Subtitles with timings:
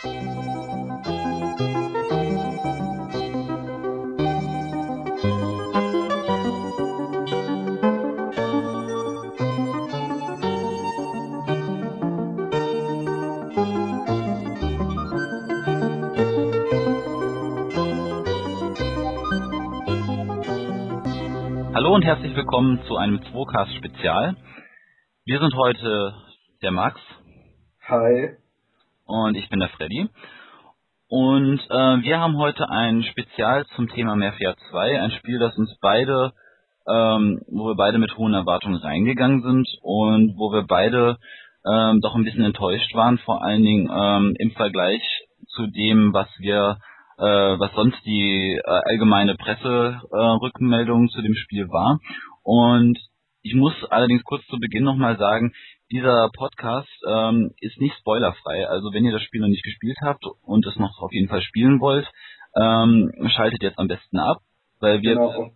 [0.00, 0.10] Hallo
[21.94, 24.36] und herzlich willkommen zu einem Zwocast Spezial.
[25.24, 26.14] Wir sind heute
[26.62, 27.00] der Max.
[27.88, 28.36] Hi.
[29.08, 30.06] Und ich bin der Freddy.
[31.08, 35.74] Und äh, wir haben heute ein Spezial zum Thema Mafia 2, ein Spiel, das uns
[35.80, 36.34] beide,
[36.86, 41.16] ähm, wo wir beide mit hohen Erwartungen reingegangen sind und wo wir beide
[41.66, 45.00] ähm, doch ein bisschen enttäuscht waren, vor allen Dingen ähm, im Vergleich
[45.54, 46.76] zu dem, was wir
[47.16, 47.24] äh,
[47.58, 51.98] was sonst die äh, allgemeine Presserückmeldung äh, zu dem Spiel war.
[52.42, 52.98] Und
[53.42, 55.54] ich muss allerdings kurz zu Beginn nochmal sagen,
[55.90, 58.66] dieser Podcast ähm, ist nicht spoilerfrei.
[58.68, 61.42] Also wenn ihr das Spiel noch nicht gespielt habt und es noch auf jeden Fall
[61.42, 62.06] spielen wollt,
[62.56, 64.38] ähm, schaltet jetzt am besten ab,
[64.80, 65.50] weil wir genau,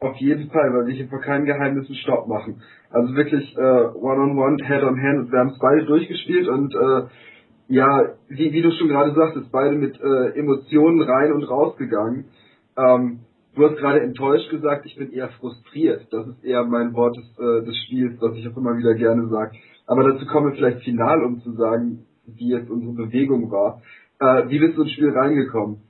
[0.00, 2.62] auf, jeden Fall, weil wir hier vor keinen Geheimnissen Stopp machen.
[2.90, 7.02] Also wirklich äh, One-on-One, Head-on-Hand, wir haben es beide durchgespielt und äh,
[7.68, 12.26] ja, wie, wie du schon gerade sagtest, beide mit äh, Emotionen rein und rausgegangen.
[12.76, 13.20] Ähm,
[13.54, 16.06] du hast gerade enttäuscht gesagt, ich bin eher frustriert.
[16.10, 19.28] Das ist eher mein Wort des, äh, des Spiels, das ich auch immer wieder gerne
[19.28, 19.56] sage.
[19.86, 23.82] Aber dazu kommen wir vielleicht final, um zu sagen, wie jetzt unsere Bewegung war.
[24.20, 25.82] Äh, wie bist du ins Spiel reingekommen?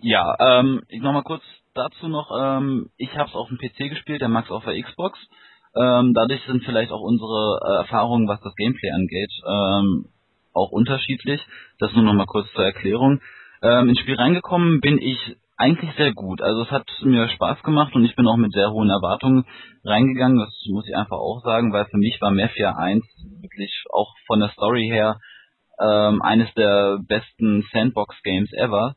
[0.00, 1.42] Ja, ähm, nochmal kurz
[1.74, 5.18] dazu noch, ähm, ich habe es auf dem PC gespielt, der Max auf der Xbox.
[5.74, 10.06] Ähm, dadurch sind vielleicht auch unsere äh, Erfahrungen, was das Gameplay angeht, ähm,
[10.52, 11.40] auch unterschiedlich.
[11.78, 13.20] Das nur noch mal kurz zur Erklärung.
[13.62, 16.40] Ähm, ins Spiel reingekommen bin ich eigentlich sehr gut.
[16.40, 19.44] Also es hat mir Spaß gemacht und ich bin auch mit sehr hohen Erwartungen
[19.84, 20.38] reingegangen.
[20.38, 23.04] Das muss ich einfach auch sagen, weil für mich war Mafia 1
[23.42, 25.18] wirklich auch von der Story her
[25.78, 28.94] ähm, eines der besten Sandbox-Games ever.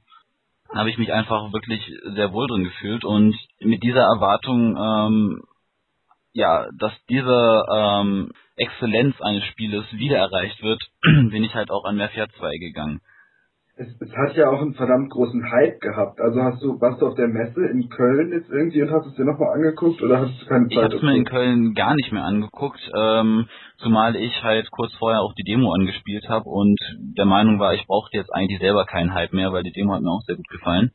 [0.70, 1.82] Da habe ich mich einfach wirklich
[2.16, 5.42] sehr wohl drin gefühlt und mit dieser Erwartung, ähm,
[6.32, 11.98] ja, dass diese ähm, Exzellenz eines Spieles wieder erreicht wird, bin ich halt auch an
[11.98, 13.02] Mafia 2 gegangen.
[13.76, 16.22] Es, es, hat ja auch einen verdammt großen Hype gehabt.
[16.22, 19.16] Also hast du, warst du auf der Messe in Köln jetzt irgendwie und hast es
[19.16, 20.72] dir nochmal angeguckt oder hast du keine Zeit?
[20.72, 23.48] Ich habe es mir in Köln gar nicht mehr angeguckt, ähm,
[23.78, 27.88] zumal ich halt kurz vorher auch die Demo angespielt habe und der Meinung war, ich
[27.88, 30.50] brauchte jetzt eigentlich selber keinen Hype mehr, weil die Demo hat mir auch sehr gut
[30.50, 30.92] gefallen.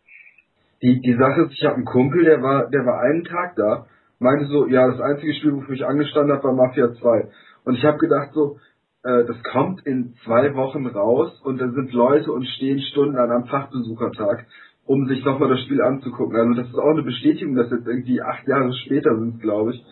[0.80, 3.86] Die, die Sache ist, ich habe einen Kumpel, der war, der war einen Tag da,
[4.20, 7.28] meinte so, ja, das einzige Spiel, wofür ich angestanden habe, war Mafia 2.
[7.64, 8.58] Und ich habe gedacht so,
[9.04, 13.46] äh, das kommt in zwei Wochen raus und da sind Leute und stehen stundenlang am
[13.46, 14.46] Fachbesuchertag,
[14.86, 16.36] um sich nochmal das Spiel anzugucken.
[16.36, 19.84] Also das ist auch eine Bestätigung, dass jetzt irgendwie acht Jahre später sind, glaube ich.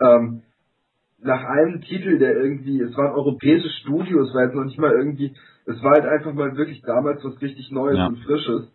[0.00, 0.42] Ähm,
[1.20, 4.78] nach einem Titel, der irgendwie, es war ein europäisches Studio, es war jetzt noch nicht
[4.78, 5.34] mal irgendwie,
[5.66, 8.06] es war halt einfach mal wirklich damals was richtig Neues ja.
[8.06, 8.70] und Frisches,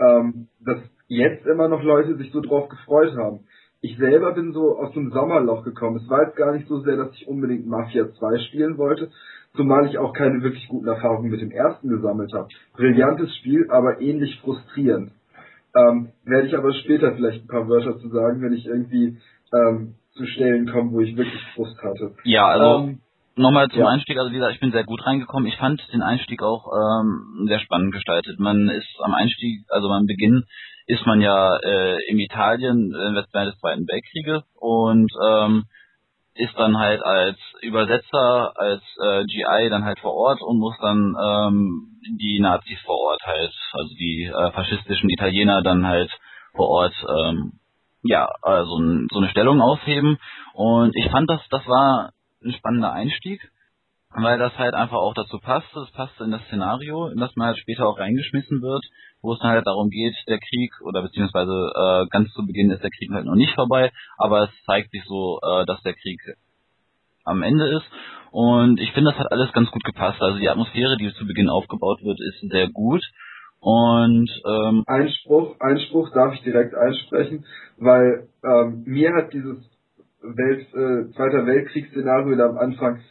[0.00, 0.78] ähm, dass
[1.08, 3.40] jetzt immer noch Leute sich so drauf gefreut haben
[3.82, 5.96] ich selber bin so aus dem Sommerloch gekommen.
[5.96, 9.10] Es war jetzt gar nicht so sehr, dass ich unbedingt Mafia 2 spielen wollte,
[9.56, 12.48] zumal ich auch keine wirklich guten Erfahrungen mit dem ersten gesammelt habe.
[12.76, 15.10] Brillantes Spiel, aber ähnlich frustrierend.
[15.74, 19.18] Ähm, werde ich aber später vielleicht ein paar Wörter zu sagen, wenn ich irgendwie
[19.52, 22.14] ähm, zu Stellen komme, wo ich wirklich Frust hatte.
[22.22, 23.00] Ja, also ähm,
[23.34, 23.88] nochmal zum ja.
[23.88, 25.48] Einstieg, also wie gesagt, ich bin sehr gut reingekommen.
[25.48, 28.38] Ich fand den Einstieg auch ähm, sehr spannend gestaltet.
[28.38, 30.44] Man ist am Einstieg, also beim Beginn
[30.86, 35.64] ist man ja äh, in Italien äh, während des Zweiten Weltkrieges und ähm,
[36.34, 41.14] ist dann halt als Übersetzer, als äh, GI dann halt vor Ort und muss dann
[41.22, 46.10] ähm, die Nazis vor Ort halt, also die äh, faschistischen Italiener dann halt
[46.54, 47.60] vor Ort ähm,
[48.02, 48.78] ja, also
[49.10, 50.18] so eine Stellung aufheben.
[50.54, 52.12] Und ich fand das, das war
[52.44, 53.40] ein spannender Einstieg,
[54.10, 55.74] weil das halt einfach auch dazu passt.
[55.76, 58.84] Es passt in das Szenario, in das man halt später auch reingeschmissen wird,
[59.22, 62.82] wo es dann halt darum geht, der Krieg oder beziehungsweise äh, ganz zu Beginn ist
[62.82, 66.20] der Krieg halt noch nicht vorbei, aber es zeigt sich so, äh, dass der Krieg
[67.24, 67.86] am Ende ist.
[68.32, 70.20] Und ich finde, das hat alles ganz gut gepasst.
[70.20, 73.02] Also die Atmosphäre, die zu Beginn aufgebaut wird, ist sehr gut.
[73.60, 77.44] Und ähm, Einspruch, Einspruch darf ich direkt einsprechen,
[77.78, 79.58] weil ähm, mir hat dieses
[80.20, 83.02] Welt, äh, Zweiter Weltkriegsszenario da am Anfang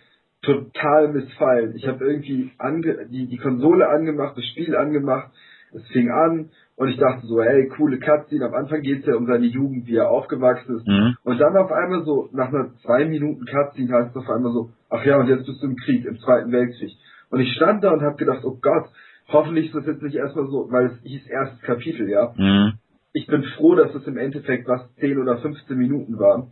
[0.41, 1.75] total missfallen.
[1.75, 5.31] Ich habe irgendwie ange die, die Konsole angemacht, das Spiel angemacht,
[5.73, 8.45] es fing an und ich dachte so, hey, coole Cutscene.
[8.45, 10.87] Am Anfang geht's ja um seine Jugend, wie er aufgewachsen ist.
[10.87, 11.15] Mhm.
[11.23, 14.69] Und dann auf einmal so, nach einer zwei Minuten Cutscene heißt es auf einmal so,
[14.89, 16.91] ach ja, und jetzt bist du im Krieg, im Zweiten Weltkrieg.
[17.29, 18.89] Und ich stand da und habe gedacht, oh Gott,
[19.27, 22.33] hoffentlich ist das jetzt nicht erstmal so, weil es hieß erstes Kapitel, ja.
[22.35, 22.73] Mhm.
[23.13, 26.51] Ich bin froh, dass es im Endeffekt was 10 oder 15 Minuten waren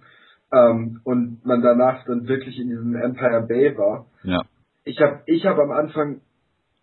[0.52, 4.08] ähm, und man danach dann wirklich in diesem Empire Bay war.
[4.24, 4.42] Ja.
[4.84, 6.22] Ich habe ich hab am Anfang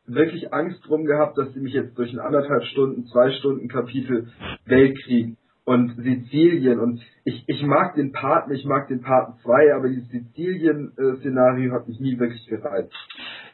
[0.06, 4.28] wirklich Angst drum gehabt, dass sie mich jetzt durch ein anderthalb Stunden, zwei Stunden Kapitel
[4.64, 9.88] Weltkrieg und Sizilien und ich, ich mag den Paten, ich mag den Paten 2, aber
[9.88, 12.94] dieses Sizilien-Szenario hat mich nie wirklich gereizt.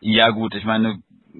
[0.01, 0.99] Ja gut, ich meine,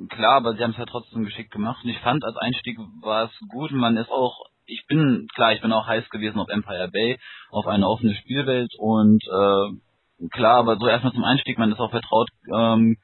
[0.09, 1.85] klar, aber sie haben es ja trotzdem geschickt gemacht.
[1.85, 5.61] Und ich fand als Einstieg war es gut, man ist auch ich bin, klar, ich
[5.61, 7.19] bin auch heiß gewesen auf Empire Bay,
[7.51, 8.73] auf eine offene Spielwelt.
[8.79, 12.97] Und äh, klar, aber so erstmal zum Einstieg, man ist auch vertraut, ähm,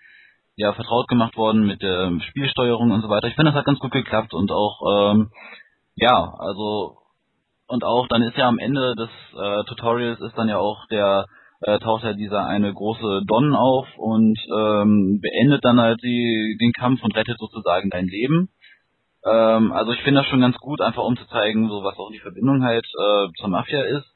[0.59, 3.29] ja, vertraut gemacht worden mit der Spielsteuerung und so weiter.
[3.29, 5.31] Ich finde, das hat ganz gut geklappt und auch, ähm,
[5.95, 6.99] ja, also
[7.69, 9.09] und auch dann ist ja am Ende des
[9.39, 11.27] äh, Tutorials ist dann ja auch der
[11.61, 16.73] äh, taucht ja dieser eine große Don auf und ähm, beendet dann halt die, den
[16.73, 18.49] Kampf und rettet sozusagen dein Leben.
[19.25, 22.11] Ähm, also ich finde das schon ganz gut, einfach um zu zeigen, so was auch
[22.11, 24.07] die Verbindung halt äh, zur Mafia ist.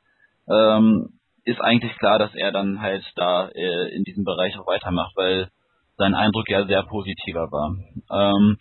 [0.48, 5.12] Ähm, ist eigentlich klar, dass er dann halt da äh, in diesem Bereich auch weitermacht,
[5.16, 5.48] weil
[5.96, 7.76] sein Eindruck ja sehr positiver war.
[8.10, 8.56] Ähm,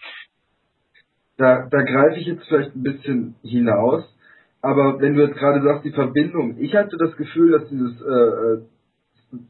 [1.38, 4.04] da, da greife ich jetzt vielleicht ein bisschen hinaus,
[4.62, 8.06] aber wenn du jetzt gerade sagst, die Verbindung, ich hatte das Gefühl, dass dieses äh,
[8.06, 8.62] äh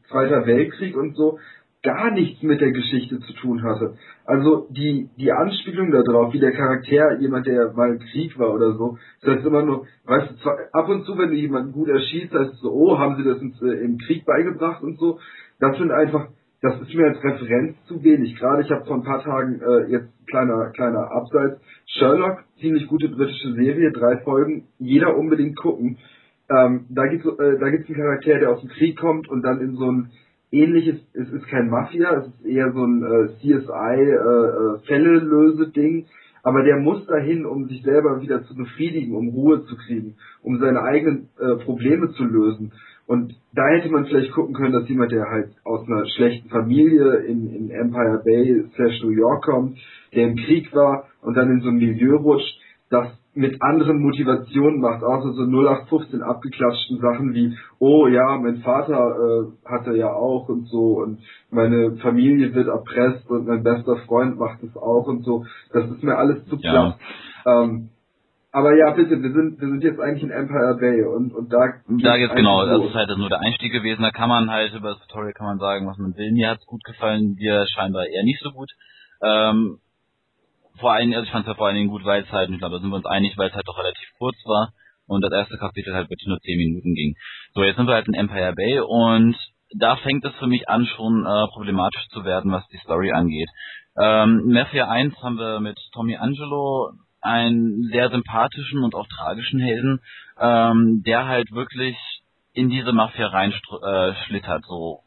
[0.08, 1.38] Zweiter Weltkrieg und so
[1.82, 3.96] gar nichts mit der Geschichte zu tun hatte.
[4.24, 8.74] Also die, die Anspielung darauf, wie der Charakter, jemand, der mal im Krieg war oder
[8.74, 12.32] so, das heißt immer nur, weißt du, ab und zu, wenn du jemanden gut erschießt,
[12.32, 15.18] heißt es so, oh, haben sie das äh, im Krieg beigebracht und so.
[15.58, 16.28] Das sind einfach,
[16.62, 18.36] das ist mir als Referenz zu wenig.
[18.36, 23.08] Gerade ich habe vor ein paar Tagen äh, jetzt kleiner kleiner Abseits Sherlock, ziemlich gute
[23.08, 25.98] britische Serie, drei Folgen, jeder unbedingt gucken.
[26.48, 29.60] Ähm, da gibt's äh, da gibt's einen Charakter, der aus dem Krieg kommt und dann
[29.60, 30.10] in so ein
[30.52, 35.18] ähnliches, es ist kein Mafia, es ist eher so ein äh, CSI äh, äh, Fälle
[35.18, 36.06] löse Ding,
[36.44, 40.58] aber der muss dahin, um sich selber wieder zu befriedigen, um Ruhe zu kriegen, um
[40.58, 42.72] seine eigenen äh, Probleme zu lösen.
[43.06, 47.16] Und da hätte man vielleicht gucken können, dass jemand, der halt aus einer schlechten Familie
[47.26, 49.76] in, in Empire Bay slash New York kommt,
[50.14, 52.58] der im Krieg war und dann in so ein Milieu rutscht,
[52.90, 58.92] das mit anderen Motivationen macht, außer so 0815 abgeklatschten Sachen wie, oh ja, mein Vater
[58.94, 61.20] äh, hat er ja auch und so und
[61.50, 65.46] meine Familie wird erpresst und mein bester Freund macht es auch und so.
[65.72, 66.98] Das ist mir alles zu platt.
[67.46, 67.62] Ja.
[67.62, 67.88] Ähm,
[68.52, 71.80] aber ja, bitte, wir sind, wir sind jetzt eigentlich in Empire Bay und, und da.
[71.88, 74.02] Da geht's genau, das ist halt nur der Einstieg gewesen.
[74.02, 76.32] Da kann man halt über das Tutorial kann man sagen, was man will.
[76.32, 78.70] Mir hat's gut gefallen, dir scheinbar eher nicht so gut.
[79.22, 79.78] Ähm,
[80.78, 82.58] vor allem, also ich fand es ja vor allen Dingen gut, weil es halt, ich
[82.58, 84.72] glaube, da sind wir uns einig, weil es halt doch relativ kurz war
[85.06, 87.14] und das erste Kapitel halt wirklich nur 10 Minuten ging.
[87.54, 89.36] So, jetzt sind wir halt in Empire Bay und
[89.78, 93.48] da fängt es für mich an, schon äh, problematisch zu werden, was die Story angeht.
[93.98, 100.00] Ähm, Mafia 1 haben wir mit Tommy Angelo einen sehr sympathischen und auch tragischen Helden,
[100.38, 101.96] ähm, der halt wirklich
[102.52, 105.00] in diese Mafia reinschlittert, äh, so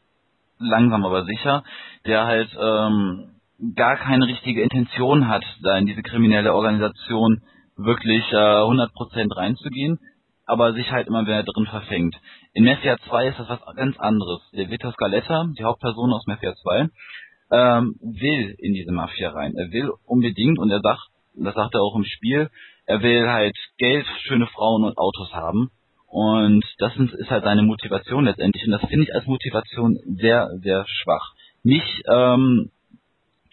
[0.58, 1.62] langsam aber sicher,
[2.06, 3.36] der halt ähm,
[3.74, 7.42] gar keine richtige Intention hat, da in diese kriminelle Organisation
[7.76, 9.98] wirklich äh, 100% reinzugehen,
[10.46, 12.16] aber sich halt immer wieder drin verfängt.
[12.54, 14.40] In Mafia 2 ist das was ganz anderes.
[14.52, 16.88] Der Vito Scaletta, die Hauptperson aus Mafia 2,
[17.50, 19.54] ähm, will in diese Mafia rein.
[19.56, 21.00] Er will unbedingt und er sagt,
[21.44, 22.50] das sagt er auch im Spiel,
[22.86, 25.70] er will halt Geld, schöne Frauen und Autos haben.
[26.08, 28.64] Und das ist halt seine Motivation letztendlich.
[28.64, 31.34] Und das finde ich als Motivation sehr, sehr schwach.
[31.62, 32.70] Mich ähm,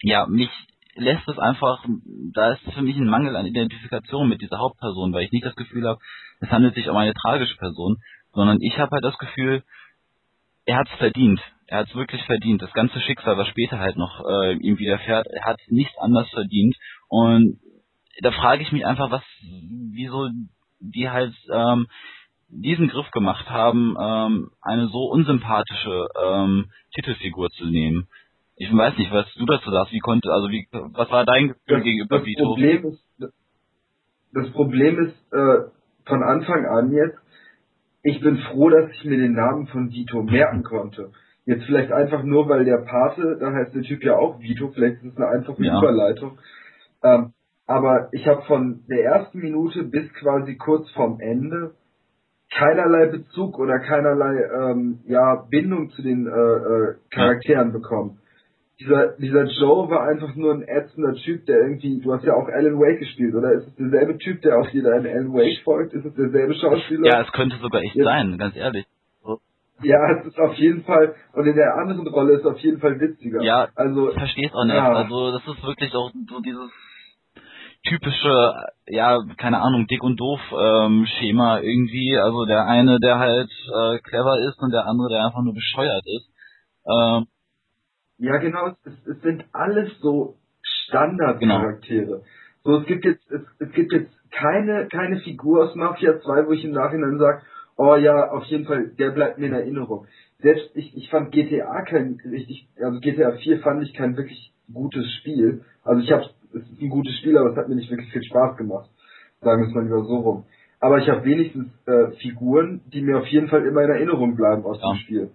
[0.04, 0.50] ja, mich
[0.96, 1.84] lässt es einfach,
[2.34, 5.56] da ist für mich ein Mangel an Identifikation mit dieser Hauptperson, weil ich nicht das
[5.56, 5.98] Gefühl habe,
[6.40, 7.96] es handelt sich um eine tragische Person,
[8.32, 9.62] sondern ich habe halt das Gefühl,
[10.66, 11.40] er hat es verdient.
[11.66, 12.60] Er hat es wirklich verdient.
[12.60, 16.76] Das ganze Schicksal, was später halt noch äh, ihm widerfährt, er hat nichts anders verdient.
[17.08, 17.58] Und
[18.20, 19.22] da frage ich mich einfach, was,
[19.92, 20.28] wieso
[20.80, 21.86] die halt ähm,
[22.48, 28.08] diesen Griff gemacht haben, ähm, eine so unsympathische ähm, Titelfigur zu nehmen.
[28.56, 29.92] Ich weiß nicht, was du dazu sagst.
[29.92, 32.44] Wie konnte, also wie, was war dein Gefühl das, gegenüber das Vito?
[32.44, 33.04] Problem ist,
[34.32, 35.70] das Problem ist äh,
[36.06, 37.18] von Anfang an jetzt,
[38.02, 41.10] ich bin froh, dass ich mir den Namen von Vito merken konnte.
[41.46, 45.02] Jetzt vielleicht einfach nur, weil der Pate, da heißt der Typ ja auch Vito, vielleicht
[45.02, 45.78] ist es eine einfache ja.
[45.78, 46.38] Überleitung.
[47.02, 47.32] Ähm,
[47.66, 51.74] aber ich habe von der ersten Minute bis quasi kurz vorm Ende
[52.52, 58.18] keinerlei Bezug oder keinerlei ähm, ja, Bindung zu den äh, äh, Charakteren bekommen
[58.80, 62.48] dieser, dieser Joe war einfach nur ein ätzender Typ, der irgendwie, du hast ja auch
[62.48, 65.92] Alan Wake gespielt, oder ist es derselbe Typ, der auch jeder in Alan Wake folgt?
[65.94, 67.06] Ist es derselbe Schauspieler?
[67.06, 68.04] Ja, es könnte sogar echt ja.
[68.04, 68.86] sein, ganz ehrlich.
[69.82, 72.78] Ja, es ist auf jeden Fall, und in der anderen Rolle ist es auf jeden
[72.78, 73.42] Fall witziger.
[73.42, 74.74] Ja, also, ich verstehe es auch nicht.
[74.74, 74.92] Ja.
[74.92, 76.70] Also, das ist wirklich auch so dieses
[77.88, 78.54] typische,
[78.86, 82.16] ja, keine Ahnung, dick und doof ähm, Schema irgendwie.
[82.18, 86.04] Also der eine, der halt äh, clever ist und der andere, der einfach nur bescheuert
[86.06, 86.30] ist.
[86.86, 87.26] Ähm,
[88.18, 92.06] ja, genau, es, es sind alles so Standardcharaktere.
[92.06, 92.24] Genau.
[92.62, 96.52] So, es gibt jetzt, es, es gibt jetzt keine, keine Figur aus Mafia 2, wo
[96.52, 97.42] ich im Nachhinein sage,
[97.76, 100.06] oh ja, auf jeden Fall, der bleibt mir in Erinnerung.
[100.40, 105.10] Selbst ich, ich fand GTA kein richtig, also GTA 4 fand ich kein wirklich gutes
[105.18, 105.64] Spiel.
[105.84, 106.24] Also ich habe,
[106.54, 108.88] es ist ein gutes Spiel, aber es hat mir nicht wirklich viel Spaß gemacht.
[109.40, 110.46] Sagen wir es mal lieber so rum.
[110.80, 114.64] Aber ich habe wenigstens äh, Figuren, die mir auf jeden Fall immer in Erinnerung bleiben
[114.64, 114.92] aus ja.
[114.92, 115.30] dem Spiel.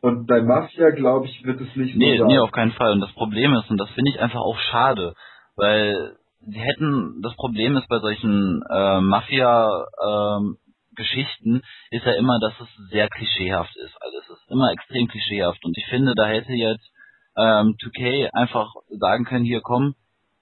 [0.00, 2.28] Und bei Mafia, glaube ich, wird es nicht nee, so sein.
[2.28, 2.92] Nee, auf keinen Fall.
[2.92, 5.14] Und das Problem ist, und das finde ich einfach auch schade,
[5.56, 12.52] weil sie hätten, das Problem ist bei solchen äh, Mafia-Geschichten, ähm, ist ja immer, dass
[12.60, 13.96] es sehr klischeehaft ist.
[14.00, 15.64] Also es ist immer extrem klischeehaft.
[15.64, 16.90] Und ich finde, da hätte jetzt
[17.36, 19.94] ähm, 2K einfach sagen können, hier komm,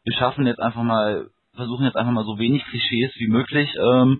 [0.04, 4.18] wir schaffen jetzt einfach mal, versuchen jetzt einfach mal so wenig Klischees wie möglich ähm,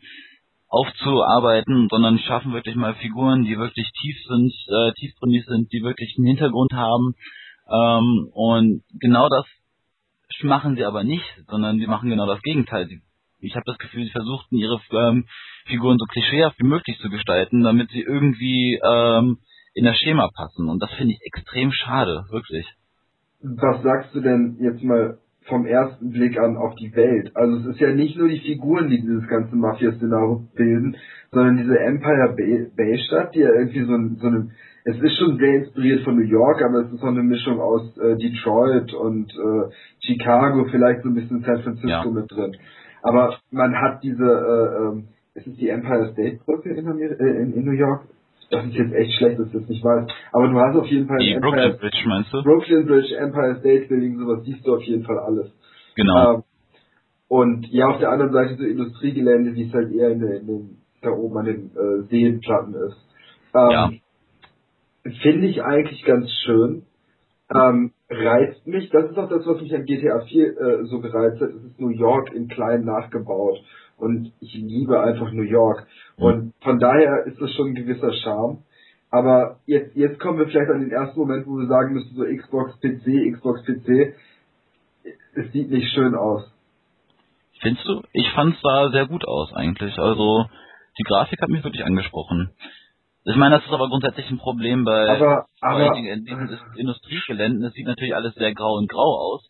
[0.69, 6.15] aufzuarbeiten, sondern schaffen wirklich mal Figuren, die wirklich tief sind, äh, tiefgründig sind, die wirklich
[6.17, 7.15] einen Hintergrund haben.
[7.71, 9.45] Ähm, und genau das
[10.43, 12.89] machen sie aber nicht, sondern die machen genau das Gegenteil.
[13.41, 15.27] Ich habe das Gefühl, sie versuchten ihre ähm,
[15.67, 19.39] Figuren so klischeehaft wie möglich zu gestalten, damit sie irgendwie ähm,
[19.75, 20.69] in das Schema passen.
[20.69, 22.67] Und das finde ich extrem schade, wirklich.
[23.43, 25.19] Was sagst du denn jetzt mal
[25.49, 27.33] vom ersten Blick an auf die Welt?
[27.35, 30.97] Also es ist ja nicht nur die Figuren, die dieses ganze Mafia-Szenario bilden,
[31.31, 32.35] sondern diese Empire
[32.77, 34.51] Bay-Stadt, die ja irgendwie so, ein, so eine
[34.85, 37.97] es ist schon sehr inspiriert von New York, aber es ist auch eine Mischung aus
[37.99, 39.71] äh, Detroit und äh,
[40.01, 42.11] Chicago, vielleicht so ein bisschen San Francisco ja.
[42.11, 42.57] mit drin.
[43.03, 47.53] Aber man hat diese, äh, ähm, es ist die Empire State Brücke in, äh, in,
[47.55, 48.03] in New York.
[48.53, 50.07] Das ist jetzt echt schlecht, dass ich das nicht weiß.
[50.33, 52.43] Aber du hast auf jeden Fall die Empire, Brooklyn Bridge, meinst du?
[52.43, 55.51] Brooklyn Bridge, Empire State Building, sowas siehst du auf jeden Fall alles.
[55.97, 56.35] Genau.
[56.35, 56.43] Ähm,
[57.29, 60.47] und ja, auf der anderen Seite so Industriegelände, wie es halt eher in, den, in
[60.47, 62.97] den, da oben an den äh, Seenplatten ist.
[63.55, 63.91] Ähm, ja
[65.23, 66.83] finde ich eigentlich ganz schön.
[67.55, 71.41] Ähm, reizt mich, das ist auch das, was mich an GTA 4 äh, so gereizt
[71.41, 71.51] hat.
[71.51, 73.59] Es ist New York in klein nachgebaut
[74.03, 75.87] und ich liebe einfach New York.
[76.17, 78.59] Und von daher ist das schon ein gewisser Charme.
[79.11, 82.25] Aber jetzt, jetzt kommen wir vielleicht an den ersten Moment, wo wir sagen müssen, so
[82.25, 84.15] Xbox PC, Xbox PC,
[85.35, 86.51] es sieht nicht schön aus.
[87.61, 88.03] Findest du?
[88.13, 89.97] Ich fand es sah sehr gut aus eigentlich.
[89.97, 90.47] Also
[90.99, 92.51] die Grafik hat mich wirklich angesprochen.
[93.25, 97.63] Ich meine, das ist aber grundsätzlich ein Problem bei aber, aber, in diesen Industriegeländen.
[97.63, 99.49] Es sieht natürlich alles sehr grau und grau aus.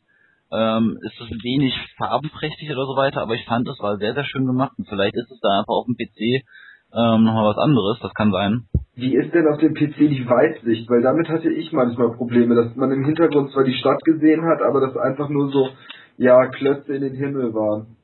[0.52, 4.24] Ähm, ist es wenig farbenprächtig oder so weiter, aber ich fand, es war sehr, sehr
[4.24, 4.72] schön gemacht.
[4.76, 6.44] Und vielleicht ist es da einfach auf dem PC
[6.94, 8.66] ähm, nochmal was anderes, das kann sein.
[8.94, 10.88] Wie ist denn auf dem PC die Weitsicht?
[10.90, 14.60] Weil damit hatte ich manchmal Probleme, dass man im Hintergrund zwar die Stadt gesehen hat,
[14.60, 15.70] aber das einfach nur so,
[16.18, 17.96] ja, Klötze in den Himmel waren.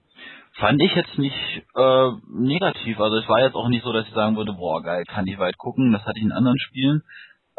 [0.55, 2.99] Fand ich jetzt nicht äh, negativ.
[2.99, 5.39] Also es war jetzt auch nicht so, dass ich sagen würde, boah geil, kann ich
[5.39, 5.93] weit gucken.
[5.93, 7.03] Das hatte ich in anderen Spielen.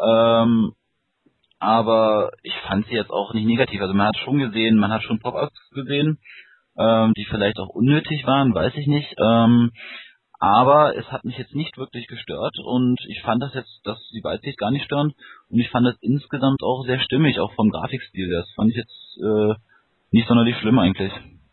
[0.00, 0.72] Ähm,
[1.60, 3.80] aber ich fand sie jetzt auch nicht negativ.
[3.80, 6.18] Also man hat schon gesehen, man hat schon Pop-ups gesehen,
[6.78, 9.14] ähm, die vielleicht auch unnötig waren, weiß ich nicht.
[9.18, 9.70] Ähm,
[10.38, 14.24] aber es hat mich jetzt nicht wirklich gestört und ich fand das jetzt, dass die
[14.24, 15.12] Weitsicht gar nicht stören
[15.50, 18.30] und ich fand das insgesamt auch sehr stimmig, auch vom Grafikstil.
[18.30, 19.54] Das fand ich jetzt äh,
[20.12, 21.12] nicht sonderlich schlimm eigentlich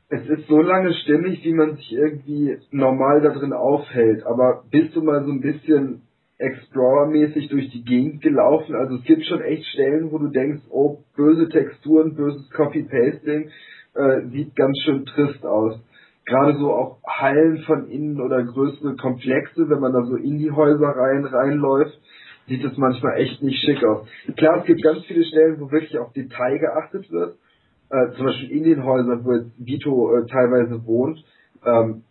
[0.10, 4.26] es ist so lange stimmig, wie man sich irgendwie normal da drin aufhält.
[4.26, 6.07] Aber bist du mal so ein bisschen
[6.40, 8.76] Explorer-mäßig durch die Gegend gelaufen?
[8.76, 13.50] Also es gibt schon echt Stellen, wo du denkst, oh, böse Texturen, böses Copy-Pasting,
[13.96, 15.80] äh, sieht ganz schön trist aus.
[16.26, 20.52] Gerade so auch Hallen von innen oder größere Komplexe, wenn man da so in die
[20.52, 21.98] Häuser rein reinläuft,
[22.48, 24.08] sieht es manchmal echt nicht schick aus.
[24.36, 27.38] Klar, es gibt ganz viele Stellen, wo wirklich auf Detail geachtet wird
[27.90, 31.24] äh, zum Beispiel in den Häusern, wo jetzt Vito äh, teilweise wohnt,
[31.66, 32.04] ähm,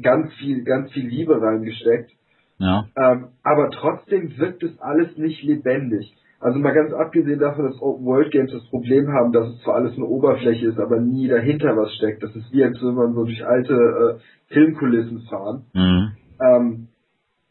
[0.00, 2.12] ganz viel, ganz viel Liebe reingesteckt.
[2.58, 2.86] Ja.
[2.96, 6.14] Ähm, aber trotzdem wirkt es alles nicht lebendig.
[6.40, 9.76] Also mal ganz abgesehen davon, dass Open World Games das Problem haben, dass es zwar
[9.76, 12.22] alles eine Oberfläche ist, aber nie dahinter was steckt.
[12.22, 15.64] Das ist wie als wenn man so durch alte äh, Filmkulissen fahren.
[15.74, 16.12] Mhm.
[16.40, 16.88] Ähm,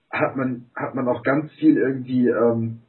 [0.10, 2.80] hat man hat man auch ganz viel irgendwie ähm,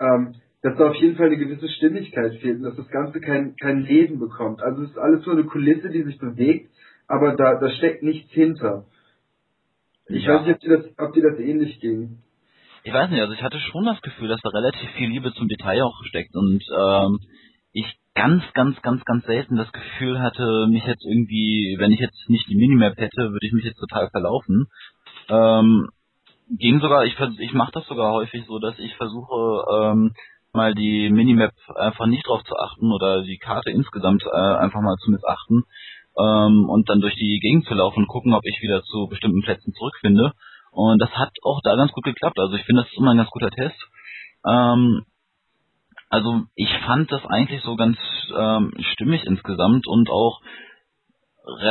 [0.00, 3.54] ähm, dass da auf jeden Fall eine gewisse Stimmigkeit fehlt und dass das Ganze kein,
[3.56, 4.62] kein Leben bekommt.
[4.62, 6.70] Also es ist alles nur eine Kulisse, die sich bewegt,
[7.06, 8.84] aber da, da steckt nichts hinter.
[10.08, 10.34] Ich ja.
[10.34, 12.22] weiß nicht, ob dir, das, ob dir das ähnlich ging.
[12.84, 15.48] Ich weiß nicht, also ich hatte schon das Gefühl, dass da relativ viel Liebe zum
[15.48, 17.18] Detail auch steckt und ähm,
[17.72, 17.84] ich
[18.14, 22.48] ganz, ganz, ganz, ganz selten das Gefühl hatte, mich jetzt irgendwie, wenn ich jetzt nicht
[22.48, 24.66] die Minimap hätte, würde ich mich jetzt total verlaufen.
[25.28, 25.88] Ähm,
[26.50, 30.14] ging sogar, ich, ich mache das sogar häufig so, dass ich versuche, ähm,
[30.52, 34.96] mal die Minimap einfach nicht drauf zu achten oder die Karte insgesamt äh, einfach mal
[34.96, 35.64] zu missachten
[36.18, 39.42] ähm, und dann durch die Gegend zu laufen und gucken, ob ich wieder zu bestimmten
[39.42, 40.32] Plätzen zurückfinde.
[40.72, 42.38] Und das hat auch da ganz gut geklappt.
[42.38, 43.78] Also ich finde, das ist immer ein ganz guter Test.
[44.46, 45.04] Ähm,
[46.10, 47.98] Also ich fand das eigentlich so ganz
[48.34, 50.40] ähm, stimmig insgesamt und auch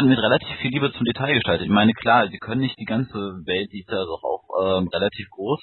[0.03, 1.65] mit relativ viel Liebe zum Detail gestaltet.
[1.65, 4.87] Ich meine, klar, sie können nicht die ganze Welt, die ist ja doch auch ähm,
[4.87, 5.59] relativ groß,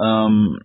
[0.00, 0.58] ähm,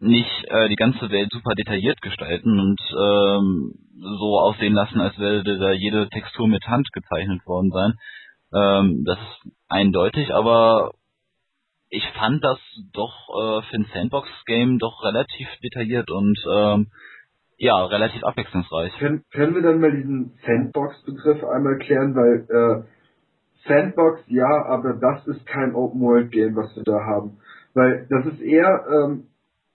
[0.00, 3.74] nicht äh, die ganze Welt super detailliert gestalten und ähm,
[4.18, 7.92] so aussehen lassen, als wäre da jede Textur mit Hand gezeichnet worden sein.
[8.52, 10.92] Ähm, das ist eindeutig, aber
[11.90, 12.58] ich fand das
[12.92, 16.86] doch äh, für ein Sandbox-Game doch relativ detailliert und ähm,
[17.58, 18.96] ja, relativ abwechslungsreich.
[18.98, 25.26] Können, können wir dann mal diesen Sandbox-Begriff einmal klären, weil äh, Sandbox ja, aber das
[25.26, 27.36] ist kein Open-World-Game, was wir da haben.
[27.74, 29.26] Weil das ist eher ähm,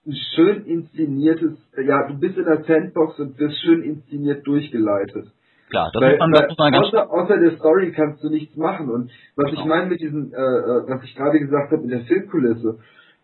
[0.06, 1.52] ein schön inszeniertes,
[1.84, 5.26] ja, du bist in der Sandbox und wirst schön inszeniert durchgeleitet.
[5.68, 8.28] Klar, das weil, muss man, das muss man ganz außer, außer der Story kannst du
[8.30, 8.88] nichts machen.
[8.88, 9.60] Und was Genau.
[9.60, 12.78] ich meine mit diesem, äh, äh, was ich gerade gesagt habe, in der Filmkulisse,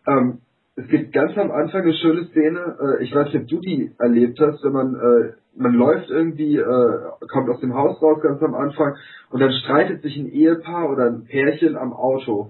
[0.07, 0.39] ähm,
[0.75, 2.59] es gibt ganz am Anfang eine schöne Szene,
[2.99, 6.57] äh, ich weiß nicht, ob du die erlebt hast, wenn man, äh, man läuft irgendwie,
[6.57, 6.99] äh,
[7.31, 8.95] kommt aus dem Haus raus ganz am Anfang
[9.29, 12.49] und dann streitet sich ein Ehepaar oder ein Pärchen am Auto.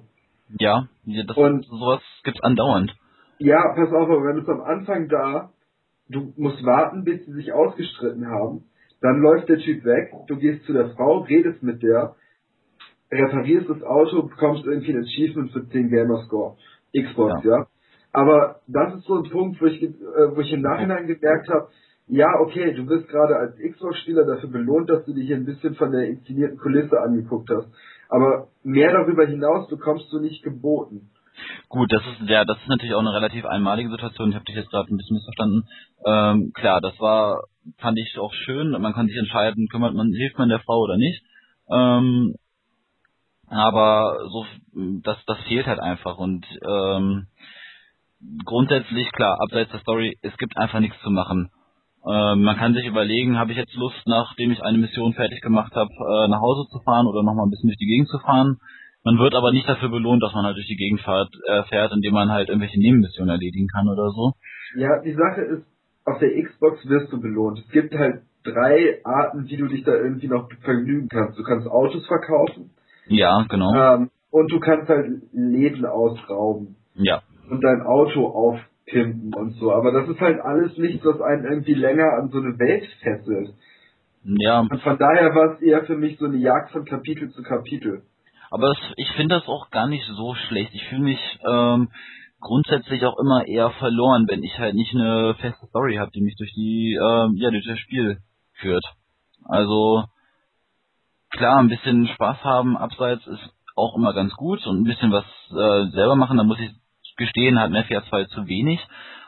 [0.57, 2.93] Ja, ja, das, Und- sowas gibt's andauernd.
[3.39, 5.51] Ja, pass auf, aber wenn du es am Anfang da,
[6.09, 8.65] du musst warten, bis sie sich ausgestritten haben,
[9.01, 12.15] dann läuft der Typ weg, du gehst zu der Frau, redest mit der,
[13.11, 16.55] reparierst das Auto, bekommst irgendwie ein Achievement für 10 Gamerscore.
[16.95, 17.67] Xbox, ja.
[18.11, 21.69] Aber das ist so ein Punkt, wo ich, äh, wo ich im Nachhinein gemerkt habe,
[22.07, 25.75] ja, okay, du wirst gerade als Xbox-Spieler dafür belohnt, dass du dich hier ein bisschen
[25.75, 27.67] von der inszenierten Kulisse angeguckt hast.
[28.09, 31.09] Aber mehr darüber hinaus bekommst du nicht geboten.
[31.69, 34.29] Gut, das ist ja, das ist natürlich auch eine relativ einmalige Situation.
[34.29, 35.67] Ich habe dich jetzt gerade ein bisschen missverstanden.
[36.05, 37.43] Ähm, klar, das war,
[37.77, 38.71] fand ich auch schön.
[38.71, 41.23] Man kann sich entscheiden, kümmert man, hilft man der Frau oder nicht.
[41.71, 42.35] Ähm,
[43.47, 44.45] aber so,
[45.03, 47.27] das, das fehlt halt einfach und ähm,
[48.45, 51.51] grundsätzlich klar, abseits der Story, es gibt einfach nichts zu machen.
[52.05, 55.73] Ähm, man kann sich überlegen, habe ich jetzt Lust, nachdem ich eine Mission fertig gemacht
[55.75, 58.57] habe, äh, nach Hause zu fahren oder nochmal ein bisschen durch die Gegend zu fahren.
[59.03, 61.91] Man wird aber nicht dafür belohnt, dass man halt durch die Gegend fährt, äh, fährt
[61.93, 64.31] indem man halt irgendwelche Nebenmissionen erledigen kann oder so.
[64.75, 65.63] Ja, die Sache ist,
[66.05, 67.59] auf der Xbox wirst du belohnt.
[67.59, 71.37] Es gibt halt drei Arten, wie du dich da irgendwie noch vergnügen kannst.
[71.37, 72.71] Du kannst Autos verkaufen
[73.07, 73.73] Ja, genau.
[73.75, 77.21] ähm, und du kannst halt Läden ausrauben Ja.
[77.49, 79.71] und dein Auto aufpimpen und so.
[79.73, 83.53] Aber das ist halt alles nichts, was einen irgendwie länger an so eine Welt fesselt.
[84.25, 87.43] Ja, Und von daher war es eher für mich so eine Jagd von Kapitel zu
[87.43, 88.03] Kapitel.
[88.53, 90.71] Aber das, ich finde das auch gar nicht so schlecht.
[90.75, 91.89] Ich fühle mich ähm,
[92.39, 96.35] grundsätzlich auch immer eher verloren, wenn ich halt nicht eine feste Story habe, die mich
[96.37, 98.19] durch die, ähm, ja, durch das Spiel
[98.59, 98.85] führt.
[99.45, 100.03] Also
[101.31, 105.25] klar, ein bisschen Spaß haben abseits ist auch immer ganz gut und ein bisschen was
[105.49, 106.71] äh, selber machen, da muss ich
[107.17, 108.79] gestehen, hat Mafia 2 zu wenig,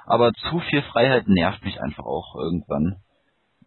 [0.06, 2.98] aber zu viel Freiheit nervt mich einfach auch irgendwann.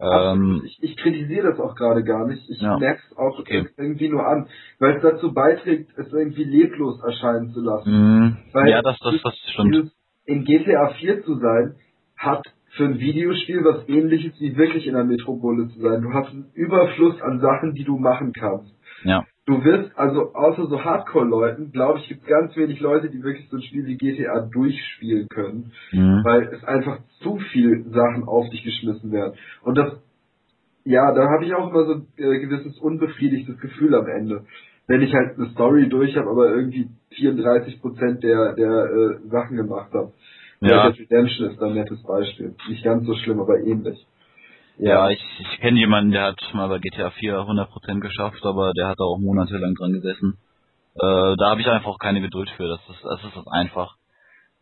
[0.00, 2.48] Ähm, ich, ich kritisiere das auch gerade gar nicht.
[2.48, 2.78] Ich Ja.
[2.78, 3.66] merke es auch Okay.
[3.76, 4.46] irgendwie nur an,
[4.78, 8.38] weil es dazu beiträgt, es irgendwie leblos erscheinen zu lassen.
[8.52, 9.92] Weil ja, das, das, das stimmt.
[10.24, 11.76] In GTA 4 zu sein,
[12.16, 12.44] hat
[12.76, 16.02] für ein Videospiel was ähnliches wie wirklich in der Metropole zu sein.
[16.02, 18.72] Du hast einen Überfluss an Sachen, die du machen kannst.
[19.04, 19.24] Ja.
[19.48, 23.48] Du wirst, also außer so Hardcore-Leuten, glaube ich, gibt es ganz wenig Leute, die wirklich
[23.48, 26.20] so ein Spiel wie GTA durchspielen können, Mhm.
[26.22, 29.38] weil es einfach zu viel Sachen auf dich geschmissen werden.
[29.62, 30.02] Und das,
[30.84, 34.44] ja, da habe ich auch immer so ein äh, gewisses unbefriedigtes Gefühl am Ende.
[34.86, 39.56] Wenn ich halt eine Story durch habe, aber irgendwie 34 Prozent der, der äh, Sachen
[39.56, 40.12] gemacht habe.
[40.60, 40.88] Ja.
[40.88, 42.54] Red Dead Redemption ist ein nettes Beispiel.
[42.68, 44.06] Nicht ganz so schlimm, aber ähnlich.
[44.78, 48.88] Ja, ich, ich kenne jemanden, der hat mal bei GTA 4 100% geschafft, aber der
[48.88, 50.38] hat da auch monatelang dran gesessen.
[50.94, 53.96] Äh, da habe ich einfach auch keine Geduld für, das ist das ist einfach.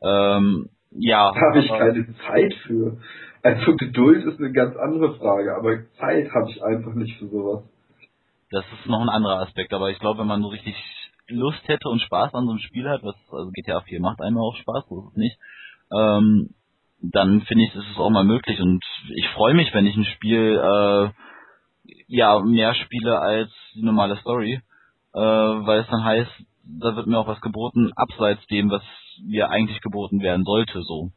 [0.02, 1.32] Ähm, ja.
[1.32, 2.98] Da habe ich keine Zeit für.
[3.42, 7.62] Also Geduld ist eine ganz andere Frage, aber Zeit habe ich einfach nicht für sowas.
[8.50, 10.74] Das ist noch ein anderer Aspekt, aber ich glaube, wenn man so richtig
[11.28, 14.38] Lust hätte und Spaß an so einem Spiel hat, was also GTA 4 macht einem
[14.38, 15.38] auch Spaß, so ist es nicht,
[15.92, 16.50] ähm,
[17.12, 18.82] dann finde ich, ist es auch mal möglich und
[19.14, 21.10] ich freue mich, wenn ich ein Spiel äh,
[22.08, 24.60] ja mehr spiele als die normale Story,
[25.14, 26.30] äh, weil es dann heißt,
[26.80, 28.82] da wird mir auch was geboten, abseits dem, was
[29.24, 31.10] mir eigentlich geboten werden sollte, so.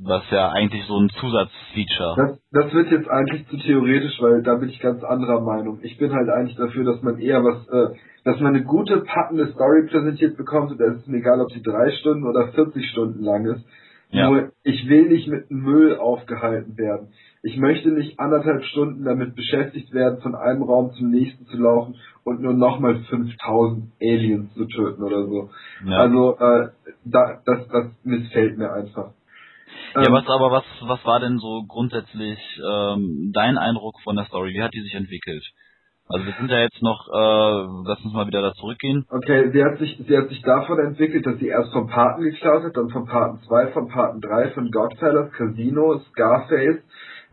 [0.00, 2.14] Was ja eigentlich so ein Zusatzfeature.
[2.16, 5.80] Das, das wird jetzt eigentlich zu theoretisch, weil da bin ich ganz anderer Meinung.
[5.82, 9.50] Ich bin halt eigentlich dafür, dass man eher was, äh, dass man eine gute, packende
[9.52, 13.24] Story präsentiert bekommt und es ist mir egal, ob sie drei Stunden oder 40 Stunden
[13.24, 13.64] lang ist.
[14.10, 14.30] Ja.
[14.30, 17.08] Nur ich will nicht mit Müll aufgehalten werden.
[17.42, 21.96] Ich möchte nicht anderthalb Stunden damit beschäftigt werden, von einem Raum zum nächsten zu laufen
[22.24, 25.50] und nur nochmal 5000 Aliens zu töten oder so.
[25.86, 25.98] Ja.
[25.98, 26.68] Also äh,
[27.04, 29.12] da, das, das missfällt mir einfach.
[29.94, 34.24] Ja, ähm, was aber was was war denn so grundsätzlich ähm, dein Eindruck von der
[34.24, 34.54] Story?
[34.54, 35.44] Wie hat die sich entwickelt?
[36.08, 39.04] Also wir sind ja jetzt noch, äh, lass uns mal wieder da zurückgehen.
[39.10, 42.62] Okay, sie hat sich, sie hat sich davon entwickelt, dass sie erst vom Paten geklaut
[42.64, 46.78] hat, dann vom Paten 2, vom Paten 3, von Godfellas, Casino, Scarface.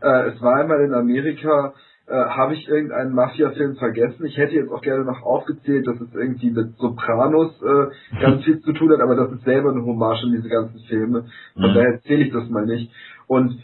[0.02, 1.72] Äh, es war einmal in Amerika,
[2.06, 4.26] äh, habe ich irgendeinen Mafia-Film vergessen.
[4.26, 8.60] Ich hätte jetzt auch gerne noch aufgezählt, dass es irgendwie mit Sopranos äh, ganz viel
[8.60, 11.24] zu tun hat, aber das ist selber eine Hommage an diese ganzen Filme.
[11.54, 11.74] Von mhm.
[11.74, 12.92] daher erzähle ich das mal nicht.
[13.26, 13.58] Und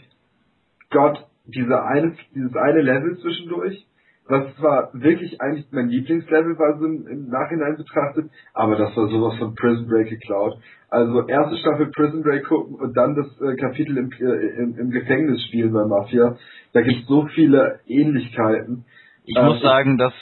[0.89, 3.85] Gott, diese eine, dieses eine Level zwischendurch,
[4.27, 9.37] was zwar wirklich eigentlich mein Lieblingslevel war, so im, Nachhinein betrachtet, aber das war sowas
[9.37, 10.57] von Prison Break geklaut.
[10.89, 14.91] Also erste Staffel Prison Break gucken und dann das äh, Kapitel im, äh, im, im,
[14.91, 16.37] Gefängnis spielen bei Mafia.
[16.71, 18.85] Da gibt es so viele Ähnlichkeiten.
[19.25, 20.13] Ich ähm, muss sagen, das,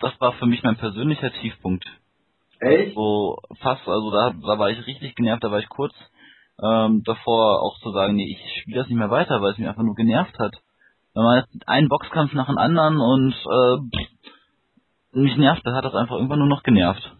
[0.00, 1.84] das war für mich mein persönlicher Tiefpunkt.
[2.60, 2.94] Echt?
[2.94, 5.94] So fast, also da, da war ich richtig genervt, da war ich kurz
[6.62, 9.68] ähm, davor auch zu sagen, nee, ich spiele das nicht mehr weiter, weil es mich
[9.68, 10.56] einfach nur genervt hat
[11.16, 16.16] wenn man einen Boxkampf nach dem anderen und äh, mich nervt, das hat das einfach
[16.16, 17.16] irgendwann nur noch genervt.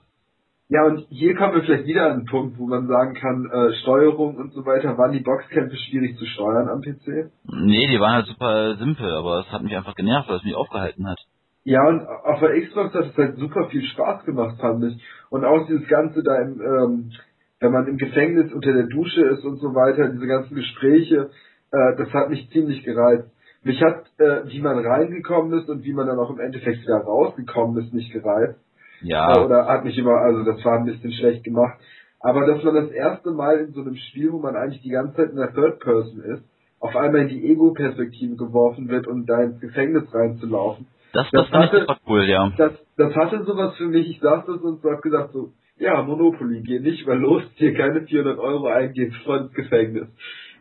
[0.69, 3.73] Ja, und hier kommen wir vielleicht wieder an den Punkt, wo man sagen kann, äh,
[3.83, 7.31] Steuerung und so weiter, waren die Boxkämpfe schwierig zu steuern am PC?
[7.45, 10.57] Nee, die waren halt super simpel, aber es hat mich einfach genervt, weil es mich
[10.57, 11.19] aufgehalten hat.
[11.65, 15.03] Ja, und auf der Xbox hat es halt super viel Spaß gemacht, fand ich.
[15.31, 17.13] Und auch dieses Ganze da im, ähm,
[17.61, 21.31] wenn man im Gefängnis unter der Dusche ist und so weiter, diese ganzen Gespräche,
[21.71, 23.31] äh, das hat mich ziemlich gereizt.
[23.66, 26.98] Mich hat, äh, wie man reingekommen ist und wie man dann auch im Endeffekt wieder
[26.98, 28.61] rausgekommen ist, nicht gereizt.
[29.02, 29.35] Ja.
[29.35, 31.76] Äh, oder hat mich immer, also das war ein bisschen schlecht gemacht.
[32.20, 35.16] Aber dass man das erste Mal in so einem Spiel, wo man eigentlich die ganze
[35.16, 36.44] Zeit in der Third Person ist,
[36.79, 40.87] auf einmal in die Ego-Perspektive geworfen wird und da ins Gefängnis reinzulaufen.
[41.12, 42.52] Das, das, das hatte, super cool, ja.
[42.57, 44.09] Das, das hatte sowas für mich.
[44.11, 48.02] Ich saß das und hab gesagt so, ja, Monopoly, geh nicht mehr los, dir keine
[48.02, 50.07] 400 Euro eingehen, voll ins Gefängnis.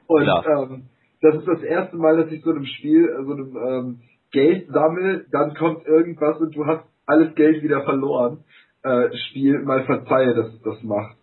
[0.07, 0.43] Und ja.
[0.43, 0.83] ähm,
[1.25, 3.99] das ist das erste Mal, dass ich so einem Spiel, äh, so einem ähm,
[4.31, 8.43] Geld sammel, dann kommt irgendwas und du hast alles Geld wieder verloren.
[8.83, 11.15] Äh, Spiel mal verzeihe, dass es das macht.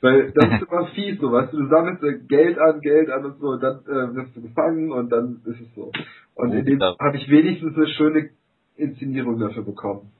[0.00, 3.40] Weil das ist immer fies, so weißt du, du sammelst Geld an, Geld an und
[3.40, 5.90] so, und dann äh, wirst du gefangen und dann ist es so.
[6.36, 8.30] Und in dem habe ich wenigstens eine schöne
[8.76, 10.12] Inszenierung dafür bekommen.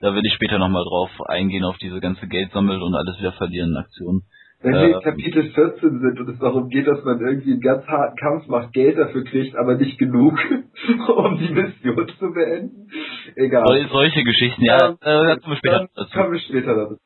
[0.00, 3.76] Da werde ich später nochmal drauf eingehen, auf diese ganze Geldsammel und alles wieder verlieren
[3.76, 4.22] Aktion.
[4.64, 7.86] Wenn wir in Kapitel 14 sind und es darum geht, dass man irgendwie einen ganz
[7.86, 10.38] harten Kampf macht, Geld dafür kriegt, aber nicht genug,
[11.16, 12.88] um die Mission zu beenden.
[13.36, 13.66] Egal.
[13.66, 16.10] Sol solche Geschichten, ja, ähm, äh, kommen wir später dazu.
[16.16, 16.96] Kommen wir später dazu.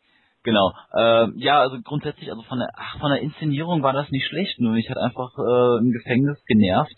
[0.45, 0.73] Genau.
[0.95, 4.61] Äh, ja, also grundsätzlich, also von der ach, von der Inszenierung war das nicht schlecht,
[4.61, 6.95] nur ich hatte einfach äh, im Gefängnis genervt.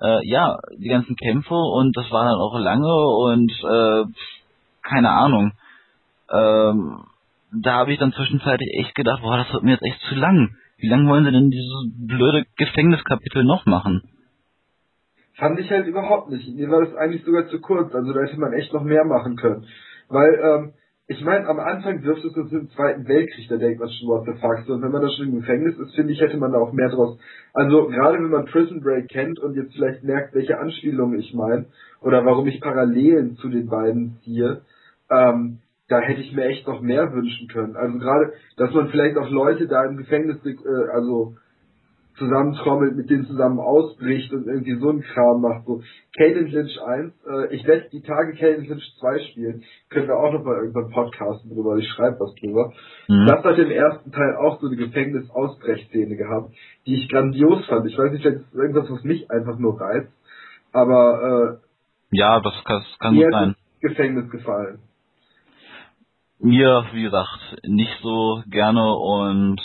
[0.00, 4.04] Äh, ja, die ganzen Kämpfe und das war dann auch lange und äh,
[4.88, 5.52] keine Ahnung.
[6.32, 7.04] Ähm,
[7.62, 10.56] da habe ich dann zwischenzeitlich echt gedacht, boah, das wird mir jetzt echt zu lang.
[10.78, 11.72] Wie lange wollen sie denn dieses
[12.06, 14.02] blöde Gefängniskapitel noch machen?
[15.36, 16.48] Fand ich halt überhaupt nicht.
[16.54, 17.94] Mir war das eigentlich sogar zu kurz.
[17.94, 19.66] Also da hätte man echt noch mehr machen können.
[20.08, 20.72] Weil, ähm,
[21.06, 24.24] ich meine, am Anfang wirft es uns im Zweiten Weltkrieg, da denkt man schon, what
[24.26, 24.68] the fuck.
[24.68, 26.88] Und wenn man da schon im Gefängnis ist, finde ich, hätte man da auch mehr
[26.88, 27.18] draus.
[27.52, 31.66] Also, gerade wenn man Prison Break kennt und jetzt vielleicht merkt, welche Anspielungen ich meine,
[32.00, 34.62] oder warum ich Parallelen zu den beiden ziehe,
[35.10, 35.58] ähm,
[35.94, 37.76] da hätte ich mir echt noch mehr wünschen können.
[37.76, 41.36] Also gerade, dass man vielleicht auch Leute da im Gefängnis, äh, also
[42.16, 45.66] zusammentrommelt, mit denen zusammen ausbricht und irgendwie so einen Kram macht.
[45.66, 45.82] So
[46.16, 50.32] Caden Lynch 1, äh, ich werde die Tage Caden Lynch 2 spielen, können wir auch
[50.32, 52.72] noch mal irgendwann podcasten drüber, ich schreibe was drüber.
[53.08, 53.26] Mhm.
[53.26, 56.54] Das hat im ersten Teil auch so eine Gefängnis-Ausbrechszene gehabt,
[56.86, 57.86] die ich grandios fand.
[57.86, 60.12] Ich weiß nicht, vielleicht ist es irgendwas, was mich einfach nur reizt,
[60.72, 63.54] aber äh, ja, das kann, das kann mir sein.
[63.80, 64.78] Gefängnis gefallen
[66.38, 69.60] mir, wie gesagt, nicht so gerne und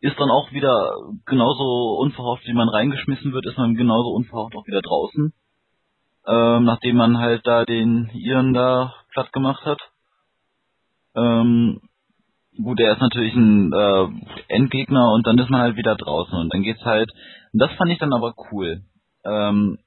[0.00, 0.92] ist dann auch wieder
[1.26, 5.32] genauso unverhofft, wie man reingeschmissen wird, ist man genauso unverhofft auch wieder draußen.
[6.26, 9.78] Ähm, nachdem man halt da den Iren da platt gemacht hat.
[11.14, 11.80] Ähm,
[12.56, 14.08] gut, er ist natürlich ein äh,
[14.48, 17.10] Endgegner und dann ist man halt wieder draußen und dann geht's halt,
[17.52, 18.82] das fand ich dann aber cool.
[19.24, 19.78] Ähm,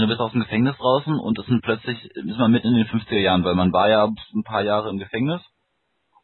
[0.00, 2.86] du bist aus dem Gefängnis draußen und es sind plötzlich, ist man mitten in den
[2.86, 5.42] 50er Jahren, weil man war ja ein paar Jahre im Gefängnis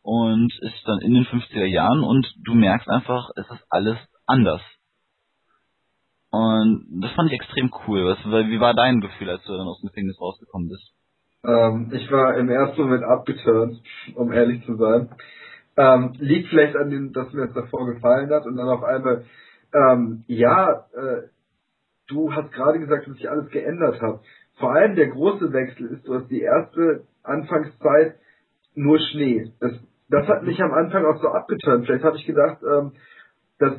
[0.02, 4.62] und ist dann in den 50er Jahren und du merkst einfach, es ist alles anders.
[6.31, 8.07] Und das fand ich extrem cool.
[8.07, 10.92] Was, wie war dein Gefühl, als du dann aus dem Gefängnis rausgekommen bist?
[11.44, 13.81] Ähm, ich war im ersten Moment abgeturnt,
[14.14, 15.11] um ehrlich zu sein.
[15.76, 19.24] Ähm, liegt vielleicht an dem, dass mir das davor gefallen hat und dann auf einmal,
[19.72, 21.28] ähm, ja, äh,
[22.09, 24.21] du hast gerade gesagt, dass sich alles geändert hat.
[24.59, 28.16] Vor allem der große Wechsel ist, du hast die erste Anfangszeit
[28.75, 29.53] nur Schnee.
[29.61, 29.73] Das,
[30.09, 31.87] das hat mich am Anfang auch so abgeturnt.
[31.87, 32.92] Vielleicht habe ich gedacht, ähm,
[33.59, 33.75] dass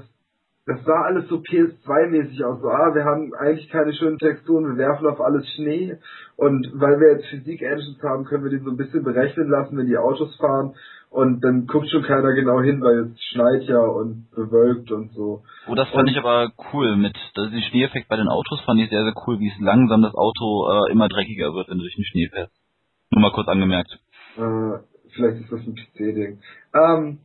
[0.70, 2.62] das sah alles so PS2-mäßig aus.
[2.62, 5.98] So, ah, wir haben eigentlich keine schönen Texturen, wir werfen auf alles Schnee.
[6.38, 9.88] Und weil wir jetzt Physik-Engines haben, können wir die so ein bisschen berechnen lassen, wenn
[9.88, 10.76] die Autos fahren.
[11.10, 15.42] Und dann guckt schon keiner genau hin, weil es schneit ja und bewölkt und so.
[15.68, 18.80] Oh, das fand und, ich aber cool mit, das den Schneeeffekt bei den Autos fand
[18.80, 21.84] ich sehr, sehr cool, wie es langsam das Auto äh, immer dreckiger wird, wenn du
[21.84, 22.54] durch den Schnee fährst.
[23.10, 23.90] Nur mal kurz angemerkt.
[24.38, 26.40] Äh, vielleicht ist das ein PC-Ding.
[26.76, 27.18] Ähm,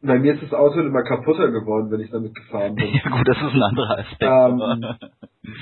[0.00, 2.86] bei mir ist das Auto immer kaputter geworden, wenn ich damit gefahren bin.
[3.04, 4.22] ja gut, das ist ein anderer Aspekt.
[4.22, 4.60] Ähm,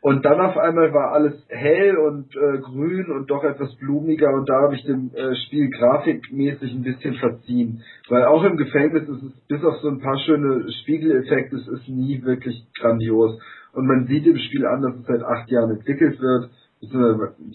[0.00, 4.48] und dann auf einmal war alles hell und äh, grün und doch etwas blumiger und
[4.48, 7.82] da habe ich dem äh, Spiel grafikmäßig ein bisschen verziehen.
[8.08, 11.88] Weil auch im Gefängnis ist es, bis auf so ein paar schöne Spiegeleffekte, es ist
[11.88, 13.40] nie wirklich grandios.
[13.72, 16.50] Und man sieht im Spiel an, dass es seit acht Jahren entwickelt wird.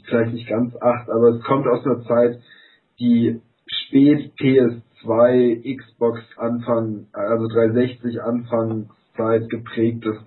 [0.05, 2.39] Vielleicht nicht ganz acht, aber es kommt aus einer Zeit,
[2.99, 10.21] die spät PS 2 Xbox Anfang, also 360 Anfangszeit geprägt ist.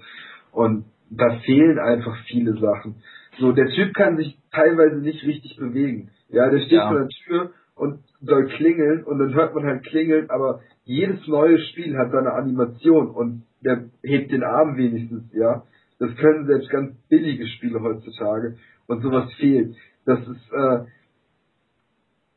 [0.52, 2.96] Und da fehlen einfach viele Sachen.
[3.38, 6.10] So, der Typ kann sich teilweise nicht richtig bewegen.
[6.28, 6.88] Ja, der steht ja.
[6.88, 11.58] vor der Tür und soll klingeln und dann hört man halt klingeln, aber jedes neue
[11.58, 15.64] Spiel hat seine Animation und der hebt den Arm wenigstens, ja.
[15.98, 18.56] Das können selbst ganz billige Spiele heutzutage
[18.86, 19.76] und sowas fehlt.
[20.06, 20.84] Das ist äh,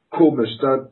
[0.09, 0.57] komisch.
[0.59, 0.89] Da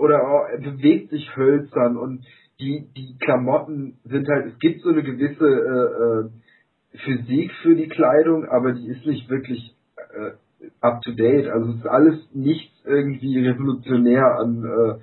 [0.00, 2.24] oder er bewegt sich hölzern und
[2.58, 7.88] die, die Klamotten sind halt, es gibt so eine gewisse äh, äh, Physik für die
[7.88, 10.32] Kleidung, aber die ist nicht wirklich äh,
[10.80, 11.48] up to date.
[11.48, 15.00] Also es ist alles nichts irgendwie revolutionär an äh,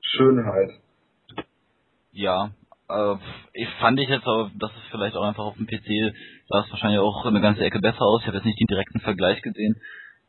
[0.00, 0.70] Schönheit.
[2.12, 2.50] Ja,
[2.88, 3.14] äh,
[3.52, 6.14] ich fand ich jetzt aber, dass es vielleicht auch einfach auf dem PC
[6.48, 8.22] sah es wahrscheinlich auch eine ganze Ecke besser aus.
[8.22, 9.76] Ich habe jetzt nicht den direkten Vergleich gesehen.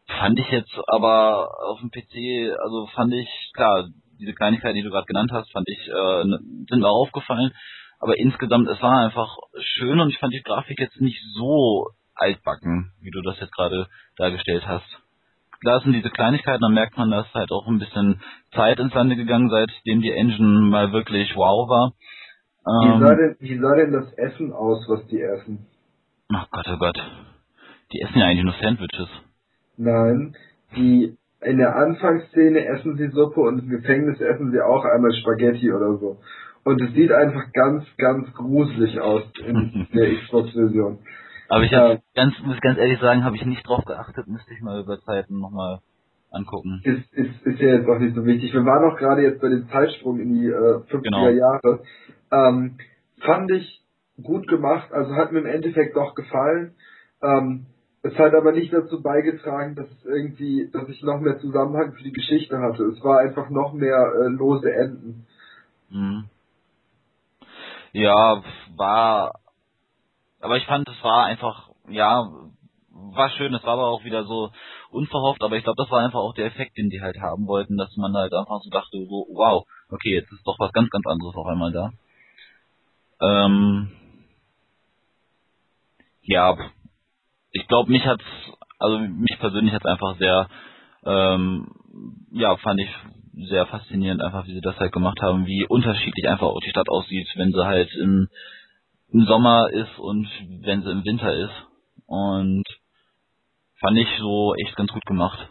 [0.07, 3.87] Fand ich jetzt aber auf dem PC, also fand ich, klar,
[4.19, 6.23] diese Kleinigkeiten, die du gerade genannt hast, fand ich, äh,
[6.69, 7.51] sind mir aufgefallen.
[7.99, 12.91] Aber insgesamt, es war einfach schön und ich fand die Grafik jetzt nicht so altbacken,
[13.01, 14.87] wie du das jetzt gerade dargestellt hast.
[15.61, 18.21] Klar sind diese Kleinigkeiten, dann merkt man, dass halt auch ein bisschen
[18.53, 21.93] Zeit ins Lande gegangen, seitdem die Engine mal wirklich wow war.
[22.67, 25.65] Ähm, wie, sah denn, wie sah denn das Essen aus, was die essen?
[26.29, 26.97] Ach Gott, oh Gott.
[27.91, 29.09] Die essen ja eigentlich nur Sandwiches.
[29.77, 30.35] Nein,
[30.75, 35.71] die in der Anfangsszene essen sie Suppe und im Gefängnis essen sie auch einmal Spaghetti
[35.71, 36.17] oder so.
[36.63, 40.99] Und es sieht einfach ganz, ganz gruselig aus in der Xbox-Version.
[41.49, 44.61] Aber ich hab, ganz, muss ganz ehrlich sagen, habe ich nicht drauf geachtet, müsste ich
[44.61, 45.79] mal über Zeiten nochmal
[46.31, 46.81] angucken.
[46.83, 48.53] Ist, ist, ist ja jetzt auch nicht so wichtig.
[48.53, 51.29] Wir waren auch gerade jetzt bei dem Zeitsprung in die äh, 50er genau.
[51.29, 51.83] Jahre.
[52.31, 52.77] Ähm,
[53.21, 53.81] fand ich
[54.21, 56.73] gut gemacht, also hat mir im Endeffekt doch gefallen.
[57.21, 57.67] Ähm,
[58.07, 62.13] es hat aber nicht dazu beigetragen, dass irgendwie, dass ich noch mehr Zusammenhang für die
[62.13, 62.83] Geschichte hatte.
[62.83, 65.27] Es war einfach noch mehr äh, lose Enden.
[65.89, 66.29] Mhm.
[67.91, 68.43] Ja,
[68.75, 69.39] war,
[70.39, 72.29] aber ich fand, es war einfach, ja,
[72.91, 74.51] war schön, es war aber auch wieder so
[74.89, 77.75] unverhofft, aber ich glaube, das war einfach auch der Effekt, den die halt haben wollten,
[77.75, 81.05] dass man halt einfach so dachte, so, wow, okay, jetzt ist doch was ganz, ganz
[81.05, 81.91] anderes auf einmal da.
[83.19, 83.91] Ähm,
[86.21, 86.57] ja,
[87.57, 88.23] ich glaube, mich hat's,
[88.79, 90.47] also mich persönlich hat's einfach sehr,
[91.05, 91.67] ähm,
[92.31, 92.89] ja, fand ich
[93.49, 96.89] sehr faszinierend, einfach wie sie das halt gemacht haben, wie unterschiedlich einfach auch die Stadt
[96.89, 98.27] aussieht, wenn sie halt im,
[99.11, 100.27] im Sommer ist und
[100.61, 101.67] wenn sie im Winter ist.
[102.07, 102.63] Und
[103.79, 105.49] fand ich so echt ganz gut gemacht.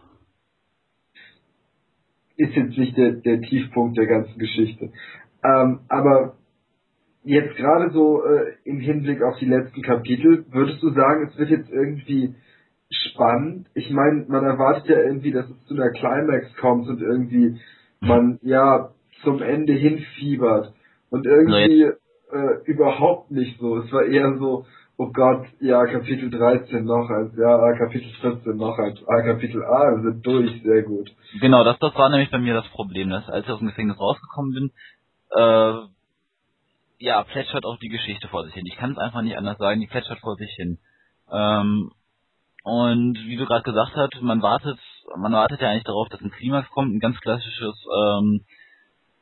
[2.36, 4.92] Ist jetzt nicht der, der Tiefpunkt der ganzen Geschichte.
[5.42, 6.36] Ähm, aber
[7.26, 11.50] jetzt gerade so äh, im Hinblick auf die letzten Kapitel, würdest du sagen, es wird
[11.50, 12.34] jetzt irgendwie
[12.88, 13.66] spannend?
[13.74, 17.58] Ich meine, man erwartet ja irgendwie, dass es zu einer Climax kommt und irgendwie
[18.00, 18.90] man ja
[19.22, 20.72] zum Ende hinfiebert.
[21.10, 23.78] Und irgendwie äh, überhaupt nicht so.
[23.78, 24.64] Es war eher so,
[24.96, 29.96] oh Gott, ja, Kapitel 13 noch eins, ja, Kapitel 14 noch eins, ah, Kapitel A,
[29.96, 31.10] wir sind durch, sehr gut.
[31.40, 33.98] Genau, das, das war nämlich bei mir das Problem, dass als ich aus dem Gefängnis
[33.98, 34.70] rausgekommen bin,
[35.36, 35.95] äh,
[36.98, 38.66] ja, plätschert auch die Geschichte vor sich hin.
[38.66, 40.78] Ich kann es einfach nicht anders sagen, die plätschert vor sich hin.
[41.30, 41.90] Ähm,
[42.62, 44.78] und wie du gerade gesagt hast, man wartet,
[45.16, 48.44] man wartet ja eigentlich darauf, dass ein Klimax kommt, ein ganz klassisches, ähm,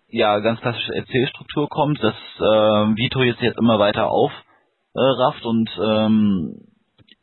[0.09, 5.71] ja, ganz klassische Erzählstruktur kommt, dass ähm, Vito jetzt jetzt immer weiter aufrafft äh, und
[5.79, 6.61] ähm,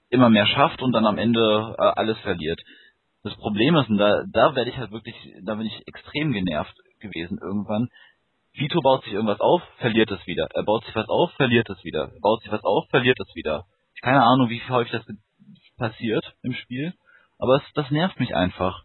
[0.09, 2.59] immer mehr schafft und dann am Ende äh, alles verliert.
[3.23, 6.75] Das Problem ist, und da, da werde ich halt wirklich, da bin ich extrem genervt
[6.99, 7.87] gewesen irgendwann,
[8.53, 10.47] Vito baut sich irgendwas auf, verliert es wieder.
[10.53, 12.11] Er baut sich was auf, verliert es wieder.
[12.13, 13.65] Er baut sich was auf, verliert es wieder.
[14.01, 15.05] Keine Ahnung, wie häufig das
[15.77, 16.93] passiert im Spiel,
[17.39, 18.83] aber es, das nervt mich einfach.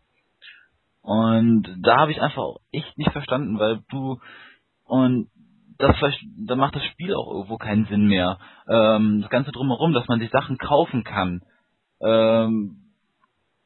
[1.02, 4.18] Und da habe ich einfach echt nicht verstanden, weil du
[4.84, 5.28] und
[5.78, 8.38] das vielleicht, da macht das Spiel auch irgendwo keinen Sinn mehr.
[8.68, 11.42] Ähm, das Ganze drumherum, dass man sich Sachen kaufen kann.
[12.00, 12.85] Ähm,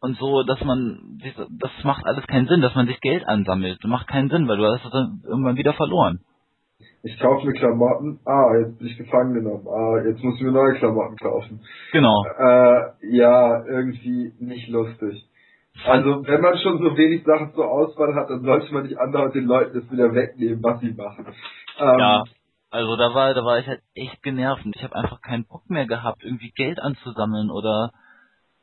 [0.01, 3.79] und so, dass man, das macht alles keinen Sinn, dass man sich Geld ansammelt.
[3.83, 6.21] Das macht keinen Sinn, weil du hast es dann irgendwann wieder verloren.
[7.03, 10.53] Ich kaufe mir Klamotten, ah, jetzt bin ich gefangen genommen, ah, jetzt muss ich mir
[10.53, 11.61] neue Klamotten kaufen.
[11.93, 12.25] Genau.
[12.39, 15.27] Äh, ja, irgendwie nicht lustig.
[15.87, 19.35] Also, wenn man schon so wenig Sachen zur Auswahl hat, dann sollte man nicht andauernd
[19.35, 21.27] den Leuten das wieder wegnehmen, was sie machen.
[21.79, 22.25] Ähm, ja,
[22.71, 25.87] also da war, da war ich halt echt genervt ich habe einfach keinen Bock mehr
[25.87, 27.93] gehabt, irgendwie Geld anzusammeln oder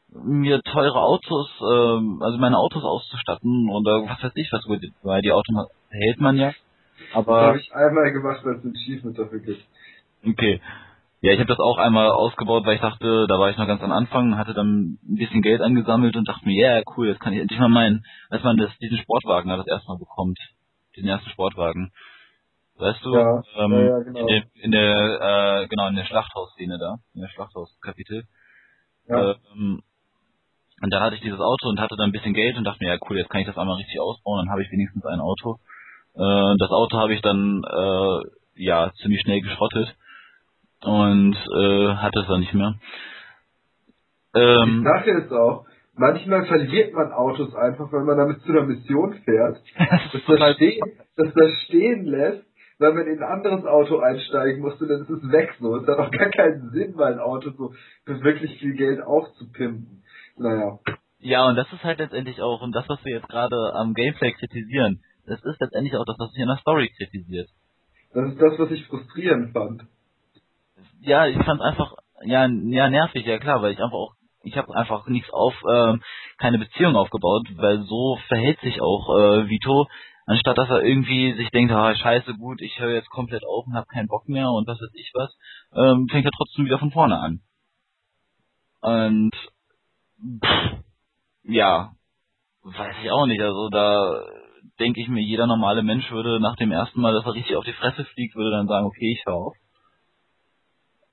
[0.10, 4.66] mir teure Autos, ähm, also meine Autos auszustatten oder was weiß ich was,
[5.04, 6.54] weil die Autos hält man ja.
[7.14, 9.64] Aber das habe ich einmal gemacht, weil es ein Achievement dafür gibt.
[10.26, 10.62] Okay.
[11.22, 13.82] Ja, ich habe das auch einmal ausgebaut, weil ich dachte, da war ich noch ganz
[13.82, 17.20] am Anfang, hatte dann ein bisschen Geld angesammelt und dachte mir, ja, yeah, cool, jetzt
[17.20, 20.38] kann ich endlich mal meinen, als man das, diesen Sportwagen da das erste Mal bekommt.
[20.96, 21.92] Diesen ersten Sportwagen.
[22.78, 23.16] Weißt du?
[23.16, 24.20] Ja, ähm, ja genau.
[24.20, 28.26] In der, in der äh, genau, in der Schlachthausszene da, in der Schlachthauskapitel.
[29.08, 29.36] Ja.
[29.56, 29.82] Ähm,
[30.82, 32.94] und dann hatte ich dieses Auto und hatte dann ein bisschen Geld und dachte mir,
[32.94, 35.58] ja cool, jetzt kann ich das einmal richtig ausbauen, dann habe ich wenigstens ein Auto.
[36.16, 39.96] Äh, das Auto habe ich dann äh, ja ziemlich schnell geschrottet
[40.84, 42.76] und äh, hatte es dann nicht mehr.
[44.36, 48.64] Ähm, Die Sache ist auch, manchmal verliert man Autos einfach, wenn man damit zu einer
[48.64, 50.82] Mission fährt, dass, das stehen,
[51.16, 52.46] dass das stehen lässt,
[52.80, 55.78] weil man in ein anderes Auto einsteigen musste, dann ist es weg so.
[55.78, 57.74] Es hat auch gar keinen Sinn, mal ein Auto so
[58.06, 60.04] für wirklich viel Geld aufzupimpen.
[60.38, 60.80] Naja.
[61.20, 64.32] Ja, und das ist halt letztendlich auch, und das, was wir jetzt gerade am Gameplay
[64.34, 67.50] kritisieren, das ist letztendlich auch das, was sich in der Story kritisiert.
[68.14, 69.84] Das ist das, was ich frustrierend fand.
[71.02, 74.74] Ja, ich fand einfach, ja, ja, nervig, ja klar, weil ich einfach auch, ich habe
[74.76, 76.02] einfach nichts auf, ähm,
[76.38, 79.88] keine Beziehung aufgebaut, weil so verhält sich auch äh, Vito,
[80.26, 83.76] anstatt dass er irgendwie sich denkt, ah, scheiße, gut, ich höre jetzt komplett auf und
[83.76, 85.36] habe keinen Bock mehr und was weiß ich was,
[85.76, 87.42] ähm, fängt er trotzdem wieder von vorne an.
[88.82, 89.34] Und
[90.20, 90.78] pff,
[91.44, 91.92] ja,
[92.64, 94.24] weiß ich auch nicht, also da
[94.80, 97.66] denke ich mir, jeder normale Mensch würde nach dem ersten Mal, dass er richtig auf
[97.66, 99.56] die Fresse fliegt, würde dann sagen, okay, ich höre auf.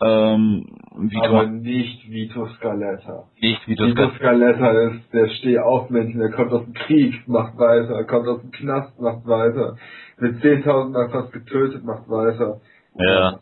[0.03, 3.29] Ähm, Vito Aber nicht Vito Scaletta.
[3.41, 8.29] Nicht Vito, Vito Scaletta ist der Stehaufmännchen, der kommt aus dem Krieg, macht weiter, kommt
[8.29, 9.77] aus dem Knast, macht weiter,
[10.19, 12.61] wird 10.000 Mal fast getötet, macht weiter.
[12.97, 13.39] Ja.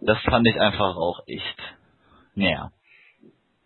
[0.00, 1.58] Das fand ich einfach auch echt,
[2.34, 2.70] naja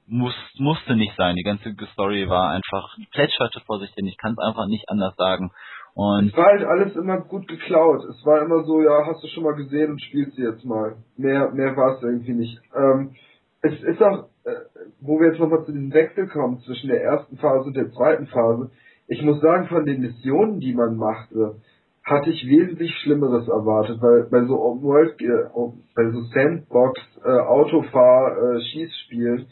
[0.06, 1.36] muss, musste nicht sein.
[1.36, 4.06] Die ganze Story war einfach, plätscherte vor sich hin.
[4.06, 5.50] Ich kann es einfach nicht anders sagen.
[5.94, 8.04] Und es war halt alles immer gut geklaut.
[8.04, 10.96] Es war immer so, ja, hast du schon mal gesehen und spielst sie jetzt mal.
[11.16, 12.60] Mehr, mehr war es irgendwie nicht.
[12.74, 13.14] Ähm,
[13.62, 14.52] es ist auch, äh,
[15.00, 18.26] wo wir jetzt nochmal zu diesem Wechsel kommen zwischen der ersten Phase und der zweiten
[18.26, 18.70] Phase.
[19.08, 21.56] Ich muss sagen, von den Missionen, die man machte,
[22.04, 25.48] hatte ich wesentlich Schlimmeres erwartet, weil bei so Open World, äh,
[25.94, 29.46] bei so Sandbox, äh, Autofahr, äh, Schießspielen,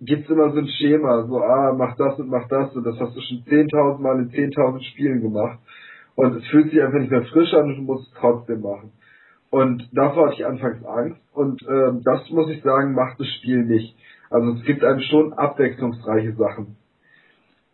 [0.00, 3.16] gibt's immer so ein Schema, so, ah, mach das und mach das und das hast
[3.16, 5.58] du schon 10.000 Mal in 10.000 Spielen gemacht.
[6.16, 8.92] Und es fühlt sich einfach nicht mehr frisch an und du musst es trotzdem machen.
[9.50, 13.64] Und davor hatte ich anfangs Angst und äh, das muss ich sagen, macht das Spiel
[13.64, 13.96] nicht.
[14.30, 16.76] Also es gibt einem schon abwechslungsreiche Sachen.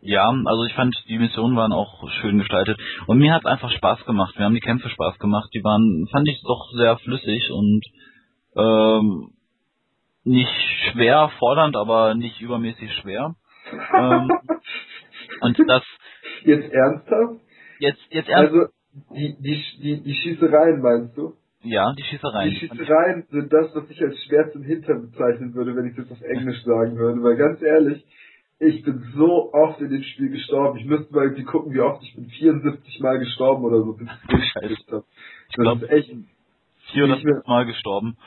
[0.01, 2.79] Ja, also ich fand, die Missionen waren auch schön gestaltet.
[3.07, 4.37] Und mir hat einfach Spaß gemacht.
[4.37, 5.49] Wir haben die Kämpfe Spaß gemacht.
[5.53, 7.83] Die waren, fand ich doch sehr flüssig und
[8.55, 9.31] ähm,
[10.27, 10.51] nicht
[10.91, 13.35] schwer fordernd, aber nicht übermäßig schwer.
[13.95, 14.29] ähm,
[15.41, 15.83] und das
[16.43, 17.41] jetzt ernsthaft?
[17.79, 18.53] Jetzt jetzt ernsthaft.
[18.53, 21.33] Also die die die die Schießereien meinst du?
[21.63, 22.49] Ja, die Schießereien.
[22.49, 26.11] Die Schießereien sind das, was ich als schwer zum Hintern bezeichnen würde, wenn ich das
[26.11, 28.05] auf Englisch sagen würde, weil ganz ehrlich,
[28.59, 30.79] ich bin so oft in dem Spiel gestorben.
[30.79, 34.07] Ich müsste mal irgendwie gucken, wie oft ich bin 74 Mal gestorben oder so, bis
[34.07, 35.05] ich durchgespielt habe.
[35.49, 36.11] Ich glaube echt
[36.93, 38.17] 400 Mal gestorben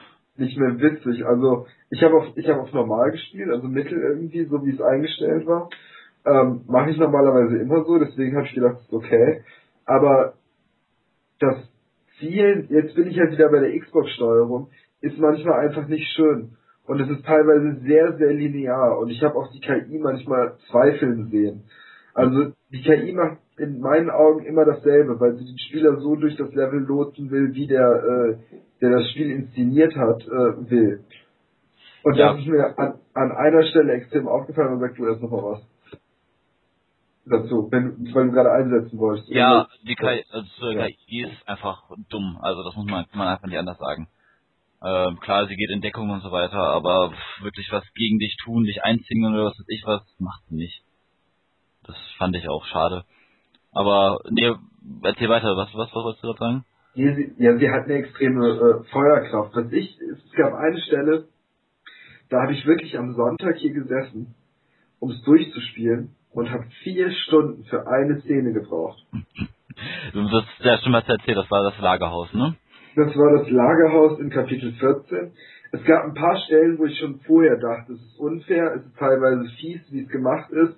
[0.40, 1.24] nicht mehr witzig.
[1.26, 4.80] Also ich habe auf ich habe auf normal gespielt, also mittel irgendwie, so wie es
[4.80, 5.68] eingestellt war.
[6.26, 9.42] Ähm, Mache ich normalerweise immer so, deswegen habe ich gedacht, ist okay.
[9.86, 10.34] Aber
[11.38, 11.56] das
[12.18, 14.68] Ziel, jetzt bin ich halt wieder bei der Xbox-Steuerung,
[15.00, 16.56] ist manchmal einfach nicht schön.
[16.86, 18.98] Und es ist teilweise sehr, sehr linear.
[18.98, 21.64] Und ich habe auch die KI manchmal zweifeln sehen.
[22.20, 26.36] Also die KI macht in meinen Augen immer dasselbe, weil sie den Spieler so durch
[26.36, 31.04] das Level lotsen will, wie der, äh, der das Spiel inszeniert hat, äh, will.
[32.02, 32.32] Und ja.
[32.32, 35.42] das ist mir an, an einer Stelle extrem aufgefallen und sag du erst noch mal
[35.42, 35.62] was.
[37.26, 39.28] Dazu, wenn, weil du gerade einsetzen wolltest.
[39.28, 40.86] Ja, die KI, also ja.
[40.86, 44.08] KI ist einfach dumm, also das muss man, kann man einfach nicht anders sagen.
[44.82, 47.12] Ähm, klar, sie geht in Deckung und so weiter, aber
[47.42, 50.82] wirklich was gegen dich tun, dich einziehen oder was weiß ich was, macht sie nicht.
[51.86, 53.04] Das fand ich auch schade.
[53.72, 54.52] Aber nee,
[55.02, 56.64] erzähl weiter, was, was, was wolltest du gerade sagen?
[56.96, 59.54] Die, ja, sie hat eine extreme äh, Feuerkraft.
[59.54, 61.28] Was ich, es gab eine Stelle,
[62.28, 64.34] da habe ich wirklich am Sonntag hier gesessen,
[64.98, 69.04] um es durchzuspielen und habe vier Stunden für eine Szene gebraucht.
[70.12, 72.54] Du hast ja schon mal erzählt, das war das Lagerhaus, ne?
[72.96, 75.32] Das war das Lagerhaus in Kapitel 14.
[75.72, 78.98] Es gab ein paar Stellen, wo ich schon vorher dachte, es ist unfair, es ist
[78.98, 80.76] teilweise fies, wie es gemacht ist,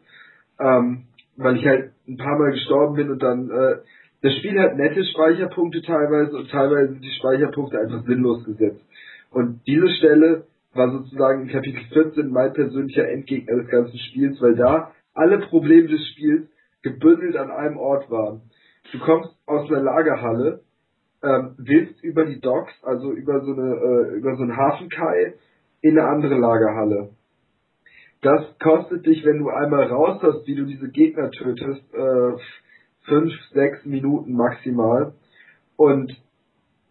[0.58, 1.04] ähm,
[1.36, 3.76] weil ich halt ein paar Mal gestorben bin und dann, äh,
[4.22, 8.84] das Spiel hat nette Speicherpunkte teilweise und teilweise sind die Speicherpunkte einfach sinnlos gesetzt.
[9.30, 14.54] Und diese Stelle war sozusagen in Kapitel 14 mein persönlicher Endgegner des ganzen Spiels, weil
[14.54, 16.48] da alle Probleme des Spiels
[16.82, 18.42] gebündelt an einem Ort waren.
[18.92, 20.60] Du kommst aus einer Lagerhalle,
[21.22, 25.34] ähm, willst über die Docks, also über so eine äh, über so einen Hafenkai
[25.80, 27.10] in eine andere Lagerhalle.
[28.22, 32.32] Das kostet dich, wenn du einmal raus hast, wie du diese Gegner tötest, äh,
[33.06, 35.14] fünf, sechs Minuten maximal.
[35.76, 36.16] Und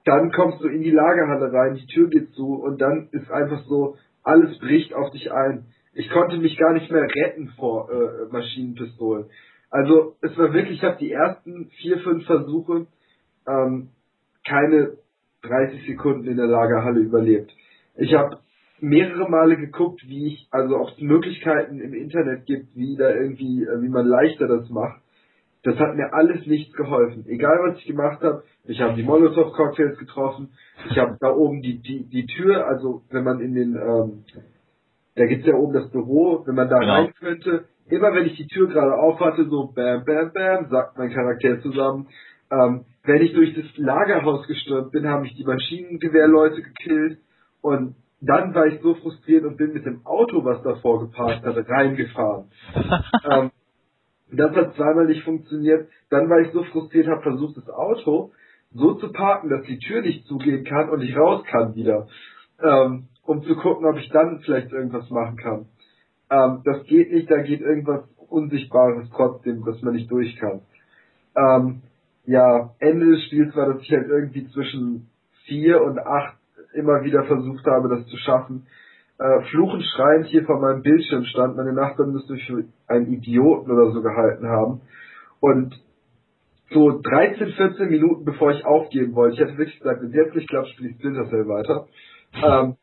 [0.03, 3.63] dann kommst du in die Lagerhalle rein, die Tür geht zu und dann ist einfach
[3.65, 5.67] so, alles bricht auf dich ein.
[5.93, 9.25] Ich konnte mich gar nicht mehr retten vor äh, Maschinenpistolen.
[9.69, 12.87] Also es war wirklich, ich habe die ersten vier, fünf Versuche
[13.47, 13.89] ähm,
[14.45, 14.97] keine
[15.43, 17.51] 30 Sekunden in der Lagerhalle überlebt.
[17.95, 18.39] Ich habe
[18.81, 23.63] mehrere Male geguckt, wie ich, also ob es Möglichkeiten im Internet gibt, wie da irgendwie,
[23.63, 25.01] äh, wie man leichter das macht.
[25.63, 27.25] Das hat mir alles nichts geholfen.
[27.27, 30.49] Egal was ich gemacht habe, ich habe die Molotow-Cocktails getroffen,
[30.89, 34.23] ich habe da oben die, die, die Tür, also wenn man in den, ähm,
[35.15, 36.93] da gibt's ja oben das Büro, wenn man da genau.
[36.93, 40.97] rein könnte, immer wenn ich die Tür gerade auf hatte, so bam, bam, bam, sagt
[40.97, 42.07] mein Charakter zusammen.
[42.51, 47.19] Ähm, wenn ich durch das Lagerhaus gestürmt bin, haben mich die Maschinengewehrleute gekillt
[47.61, 51.67] und dann war ich so frustriert und bin mit dem Auto, was davor geparkt hatte,
[51.67, 52.51] reingefahren.
[53.29, 53.51] ähm,
[54.31, 55.89] das hat zweimal nicht funktioniert.
[56.09, 58.31] Dann war ich so frustriert, habe versucht, das Auto
[58.73, 62.07] so zu parken, dass die Tür nicht zugehen kann und ich raus kann wieder.
[62.63, 65.65] Ähm, um zu gucken, ob ich dann vielleicht irgendwas machen kann.
[66.29, 70.61] Ähm, das geht nicht, da geht irgendwas Unsichtbares trotzdem, dass man nicht durch kann.
[71.35, 71.81] Ähm,
[72.25, 75.09] ja, Ende des Spiels war, dass ich halt irgendwie zwischen
[75.45, 76.37] vier und acht
[76.73, 78.67] immer wieder versucht habe, das zu schaffen.
[79.19, 83.71] Äh, fluchend schreiend hier vor meinem Bildschirm stand, meine Nachbarin müsste mich für einen Idioten
[83.71, 84.81] oder so gehalten haben.
[85.39, 85.79] Und
[86.71, 90.35] so 13, 14 Minuten bevor ich aufgeben wollte, ich hätte wirklich gesagt, wenn es jetzt
[90.35, 91.87] nicht klappt, spiele ich Splinter Cell weiter,
[92.33, 92.77] ähm,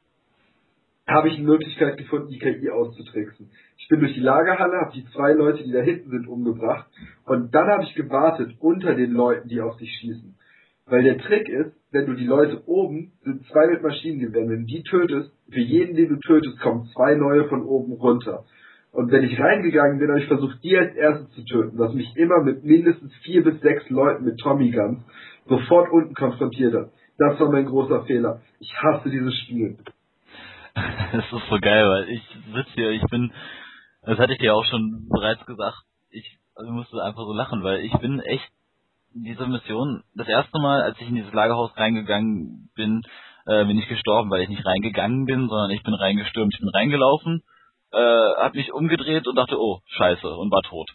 [1.08, 3.50] habe ich eine Möglichkeit gefunden, die KI auszutricksen.
[3.78, 6.86] Ich bin durch die Lagerhalle, habe die zwei Leute, die da hinten sind, umgebracht
[7.24, 10.36] und dann habe ich gewartet unter den Leuten, die auf dich schießen.
[10.86, 14.66] Weil der Trick ist, wenn du die Leute oben sind zwei mit Maschinengewehren, wenn du
[14.66, 18.44] die tötest, für jeden, den du tötest, kommen zwei neue von oben runter.
[18.92, 22.14] Und wenn ich reingegangen bin, habe ich versucht, die als erstes zu töten, was mich
[22.16, 25.00] immer mit mindestens vier bis sechs Leuten mit Tommy Guns
[25.46, 26.90] sofort unten konfrontiert hat.
[27.18, 28.40] Das war mein großer Fehler.
[28.60, 29.78] Ich hasse dieses Spiel.
[31.10, 32.22] Das ist so geil, weil ich
[32.54, 33.32] sitze hier, ich bin,
[34.02, 35.78] das hatte ich dir auch schon bereits gesagt,
[36.10, 38.48] ich musste einfach so lachen, weil ich bin echt
[39.14, 43.02] diese Mission, das erste Mal, als ich in dieses Lagerhaus reingegangen bin,
[43.46, 46.68] äh, bin ich gestorben, weil ich nicht reingegangen bin, sondern ich bin reingestürmt, ich bin
[46.68, 47.42] reingelaufen,
[47.92, 50.90] äh, hab mich umgedreht und dachte, oh, scheiße, und war tot.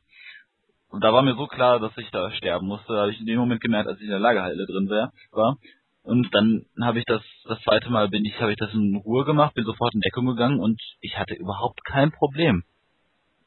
[0.89, 3.39] Und da war mir so klar, dass ich da sterben musste, habe ich in dem
[3.39, 5.57] Moment gemerkt, als ich in der Lagerhalle drin wär, war.
[6.03, 9.25] Und dann habe ich das, das zweite Mal bin ich, habe ich das in Ruhe
[9.25, 12.63] gemacht, bin sofort in Deckung gegangen und ich hatte überhaupt kein Problem.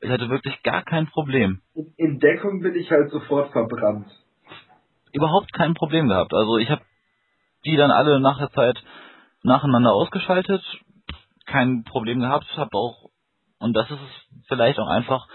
[0.00, 1.60] Ich hatte wirklich gar kein Problem.
[1.96, 4.10] In Deckung bin ich halt sofort verbrannt.
[5.16, 6.34] Überhaupt kein Problem gehabt.
[6.34, 6.82] Also ich habe
[7.64, 8.82] die dann alle nach der Zeit
[9.42, 10.62] nacheinander ausgeschaltet,
[11.46, 13.10] kein Problem gehabt, habe auch
[13.58, 13.98] und das ist
[14.48, 15.26] vielleicht auch einfach,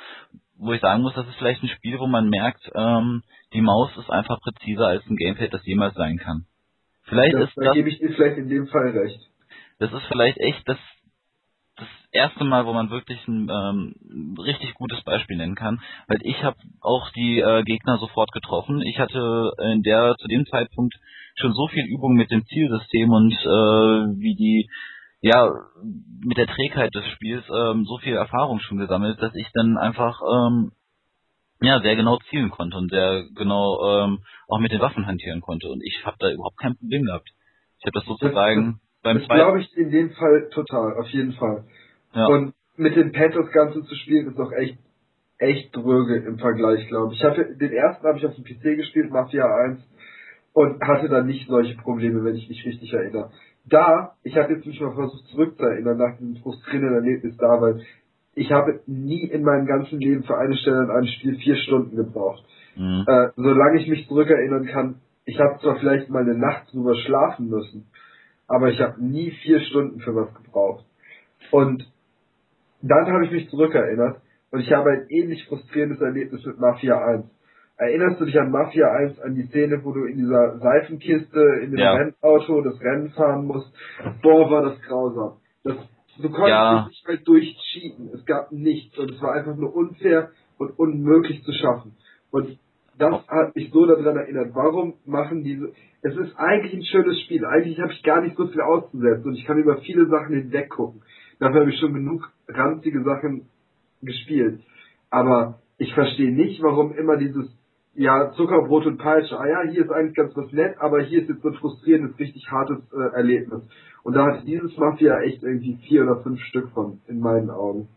[0.57, 3.23] wo ich sagen muss, das ist vielleicht ein Spiel, wo man merkt, ähm,
[3.53, 6.45] die Maus ist einfach präziser als ein Gamepad, das jemals sein kann.
[7.03, 9.19] Vielleicht das, ist da gebe ich dir vielleicht in dem Fall recht.
[9.79, 11.01] Das ist vielleicht echt das, das
[12.12, 16.57] erste Mal, wo man wirklich ein ähm, richtig gutes Beispiel nennen kann, weil ich habe
[16.82, 18.82] auch die äh, Gegner sofort getroffen.
[18.82, 20.93] Ich hatte in der zu dem Zeitpunkt
[21.36, 24.70] schon so viel Übung mit dem Zielsystem und äh, wie die
[25.22, 25.51] ja
[26.24, 30.20] mit der Trägheit des Spiels ähm, so viel Erfahrung schon gesammelt, dass ich dann einfach
[30.22, 30.72] ähm,
[31.62, 35.70] ja, sehr genau zielen konnte und sehr genau ähm, auch mit den Waffen hantieren konnte.
[35.70, 37.30] Und ich habe da überhaupt kein Problem gehabt.
[37.80, 39.41] Ich habe das sozusagen das, beim das zweiten...
[39.41, 41.66] glaube ich in dem Fall total, auf jeden Fall.
[42.14, 42.26] Ja.
[42.28, 44.78] Und mit dem Pad das Ganze zu spielen, ist auch echt
[45.41, 47.20] echt dröge im Vergleich, glaube ich.
[47.20, 49.80] Ich hatte, den ersten habe ich auf dem PC gespielt, Mafia 1,
[50.53, 53.32] und hatte dann nicht solche Probleme, wenn ich mich richtig erinnere.
[53.66, 57.82] Da, ich habe jetzt mich mal versucht zurückzuerinnern nach diesem frustrierenden Erlebnis da, weil
[58.36, 61.95] ich habe nie in meinem ganzen Leben für eine Stelle in einem Spiel vier Stunden
[61.95, 62.43] gebraucht.
[62.76, 63.03] Mhm.
[63.07, 67.49] Äh, solange ich mich zurückerinnern kann, ich habe zwar vielleicht mal eine Nacht drüber schlafen
[67.49, 67.88] müssen,
[68.47, 70.86] aber ich habe nie vier Stunden für was gebraucht.
[71.51, 71.91] Und
[72.82, 74.21] dann habe ich mich zurückerinnert
[74.51, 77.25] und ich habe ein ähnlich frustrierendes Erlebnis mit Mafia 1.
[77.77, 81.71] Erinnerst du dich an Mafia 1, an die Szene, wo du in dieser Seifenkiste in
[81.71, 81.93] dem ja.
[81.93, 83.73] Rennauto das Rennen fahren musst?
[84.21, 85.38] Boah, war das grausam.
[85.63, 85.77] Das,
[86.17, 86.88] du konntest ja.
[86.88, 88.11] nicht mehr durchcheaten.
[88.13, 90.29] Es gab nichts und es war einfach nur unfair
[90.59, 91.95] und unmöglich zu schaffen.
[92.29, 92.59] Und
[92.99, 94.53] das hat mich so daran erinnert.
[94.53, 95.71] Warum machen diese...
[96.03, 97.45] Es ist eigentlich ein schönes Spiel.
[97.45, 100.69] Eigentlich habe ich gar nicht so viel auszusetzen und ich kann über viele Sachen hinweg
[100.69, 101.01] gucken.
[101.41, 103.47] Dafür habe ich schon genug ranzige Sachen
[104.03, 104.61] gespielt.
[105.09, 107.49] Aber ich verstehe nicht, warum immer dieses,
[107.95, 111.29] ja, Zuckerbrot und Peitsche, ah ja, hier ist eigentlich ganz was nett, aber hier ist
[111.29, 113.67] jetzt so ein frustrierendes, richtig hartes äh, Erlebnis.
[114.03, 117.87] Und da hatte dieses Mafia echt irgendwie vier oder fünf Stück von, in meinen Augen.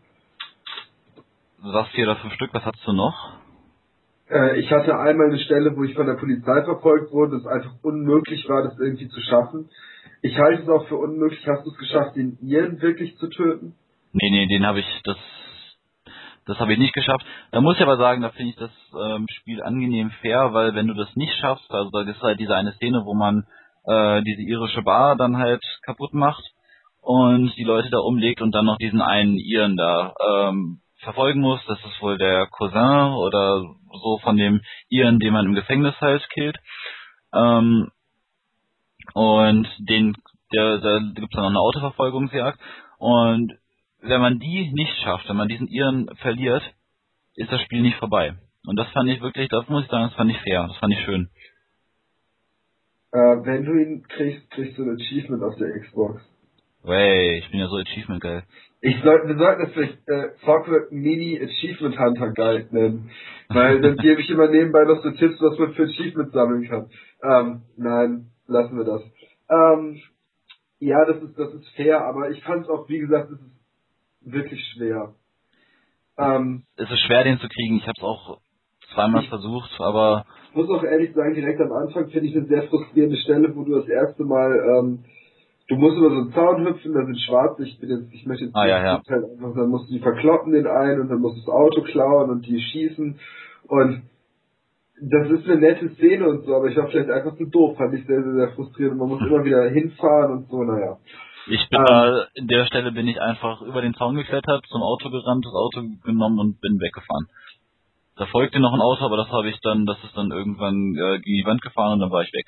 [1.61, 3.37] Du sagst vier oder fünf Stück, was hast du noch?
[4.27, 7.75] Äh, ich hatte einmal eine Stelle, wo ich von der Polizei verfolgt wurde, es einfach
[7.83, 9.69] unmöglich war, das irgendwie zu schaffen.
[10.25, 11.45] Ich halte es auch für unmöglich.
[11.45, 13.75] Hast du es geschafft, den Iren wirklich zu töten?
[14.11, 15.17] Nee, nee, den habe ich, das,
[16.47, 17.23] das habe ich nicht geschafft.
[17.51, 20.87] Da muss ich aber sagen, da finde ich das ähm, Spiel angenehm fair, weil wenn
[20.87, 23.45] du das nicht schaffst, also da ist halt diese eine Szene, wo man
[23.85, 26.43] äh, diese irische Bar dann halt kaputt macht
[27.03, 31.63] und die Leute da umlegt und dann noch diesen einen Iren da ähm, verfolgen muss.
[31.67, 33.61] Das ist wohl der Cousin oder
[34.01, 36.57] so von dem Iren, den man im Gefängnis halt killt.
[37.31, 37.91] Ähm,
[39.15, 40.13] und den,
[40.51, 42.59] der, da gibt es dann noch eine Autoverfolgungsjagd.
[42.97, 43.53] Und
[44.01, 46.61] wenn man die nicht schafft, wenn man diesen Iren verliert,
[47.35, 48.35] ist das Spiel nicht vorbei.
[48.67, 50.93] Und das fand ich wirklich, das muss ich sagen, das fand ich fair, das fand
[50.93, 51.29] ich schön.
[53.13, 56.21] Äh, wenn du ihn kriegst, kriegst du ein Achievement auf der Xbox.
[56.83, 58.43] Wey, ich bin ja so Achievement geil.
[58.81, 63.11] Ich soll, wir sollten das vielleicht äh, Fogwork Mini Achievement Hunter Guide nennen.
[63.47, 66.89] Weil dann gebe ich immer nebenbei noch so Tipps, was man für Achievements sammeln kann.
[67.23, 69.01] Ähm, nein, lassen wir das.
[69.49, 70.01] Ähm,
[70.79, 74.33] ja, das ist, das ist fair, aber ich fand es auch, wie gesagt, es ist
[74.33, 75.13] wirklich schwer.
[76.17, 77.77] Ähm, es ist schwer, den zu kriegen.
[77.77, 78.39] Ich habe es auch
[78.93, 80.25] zweimal versucht, aber...
[80.49, 83.63] Ich muss auch ehrlich sagen, direkt am Anfang finde ich eine sehr frustrierende Stelle, wo
[83.63, 84.79] du das erste Mal...
[84.79, 85.05] Ähm,
[85.67, 88.45] du musst über so einen Zaun hüpfen, da sind Schwarze, ich bin jetzt, ich möchte
[88.45, 89.01] jetzt ah, ja, ja.
[89.07, 91.81] Halt einfach, dann musst du die verkloppen den einen und dann musst du das Auto
[91.81, 93.19] klauen und die schießen
[93.67, 94.03] und
[95.01, 97.93] das ist eine nette Szene und so, aber ich war vielleicht einfach zu doof, fand
[97.95, 98.97] ich sehr, sehr, sehr frustrierend.
[98.97, 100.97] Man muss immer wieder hinfahren und so, naja.
[101.47, 104.81] Ich bin ähm, da, in der Stelle bin ich einfach über den Zaun geklettert, zum
[104.81, 107.27] Auto gerannt, das Auto genommen und bin weggefahren.
[108.15, 111.19] Da folgte noch ein Auto, aber das habe ich dann, das ist dann irgendwann äh,
[111.19, 112.45] gegen die Wand gefahren und dann war ich weg.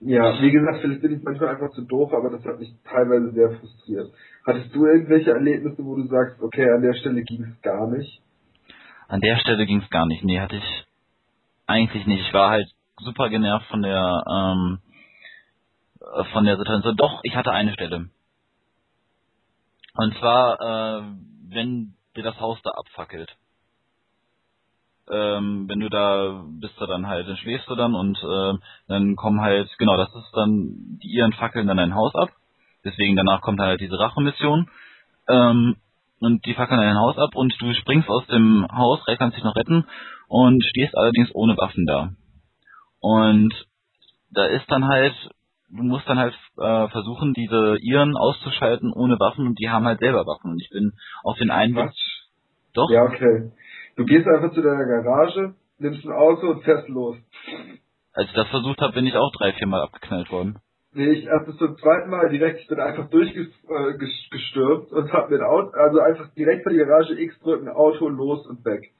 [0.00, 3.32] Ja, wie gesagt, vielleicht bin ich manchmal einfach zu doof, aber das hat mich teilweise
[3.32, 4.12] sehr frustriert.
[4.46, 8.22] Hattest du irgendwelche Erlebnisse, wo du sagst, okay, an der Stelle ging es gar nicht?
[9.08, 10.24] An der Stelle ging es gar nicht.
[10.24, 10.86] Nee, hatte ich
[11.66, 12.26] eigentlich nicht.
[12.26, 14.80] Ich war halt super genervt von der ähm,
[16.32, 16.96] von der Situation.
[16.96, 18.10] Doch, ich hatte eine Stelle.
[19.96, 21.02] Und zwar, äh,
[21.48, 23.34] wenn dir das Haus da abfackelt.
[25.10, 28.54] Ähm, wenn du da bist du dann halt, dann schläfst du dann und äh,
[28.88, 32.30] dann kommen halt, genau, das ist dann, die ihren fackeln dann dein Haus ab.
[32.84, 34.68] Deswegen danach kommt halt diese Rachemission.
[35.28, 35.76] Ähm,
[36.20, 39.56] und die fackeln dein Haus ab und du springst aus dem Haus, kannst dich noch
[39.56, 39.84] retten
[40.28, 42.10] und stehst allerdings ohne Waffen da.
[43.00, 43.52] Und
[44.30, 45.14] da ist dann halt,
[45.70, 50.00] du musst dann halt äh, versuchen, diese Iren auszuschalten ohne Waffen und die haben halt
[50.00, 50.92] selber Waffen und ich bin
[51.22, 51.94] auf den einen Was?
[52.74, 52.90] Doch?
[52.90, 53.52] Ja, okay.
[53.96, 57.16] Du gehst einfach zu deiner Garage, nimmst ein Auto und fährst los.
[58.12, 60.58] Als ich das versucht habe, bin ich auch drei, vier Mal abgeknallt worden.
[60.96, 65.42] Nee, ich hab das zum zweiten Mal direkt, ich bin einfach durchgestürmt und hab mit
[65.42, 68.94] Auto, also einfach direkt vor die Garage X drücken, Auto los und weg.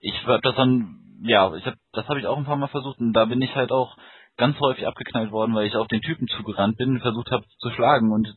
[0.00, 2.98] Ich hab das dann, ja, ich hab, das habe ich auch ein paar Mal versucht
[2.98, 3.96] und da bin ich halt auch
[4.36, 7.70] ganz häufig abgeknallt worden, weil ich auf den Typen zugerannt bin und versucht habe zu
[7.70, 8.36] schlagen und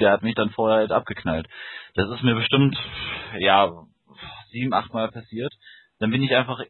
[0.00, 1.46] der hat mich dann vorher halt abgeknallt.
[1.94, 2.76] Das ist mir bestimmt,
[3.38, 3.70] ja,
[4.50, 5.54] sieben, acht Mal passiert.
[6.00, 6.60] Dann bin ich einfach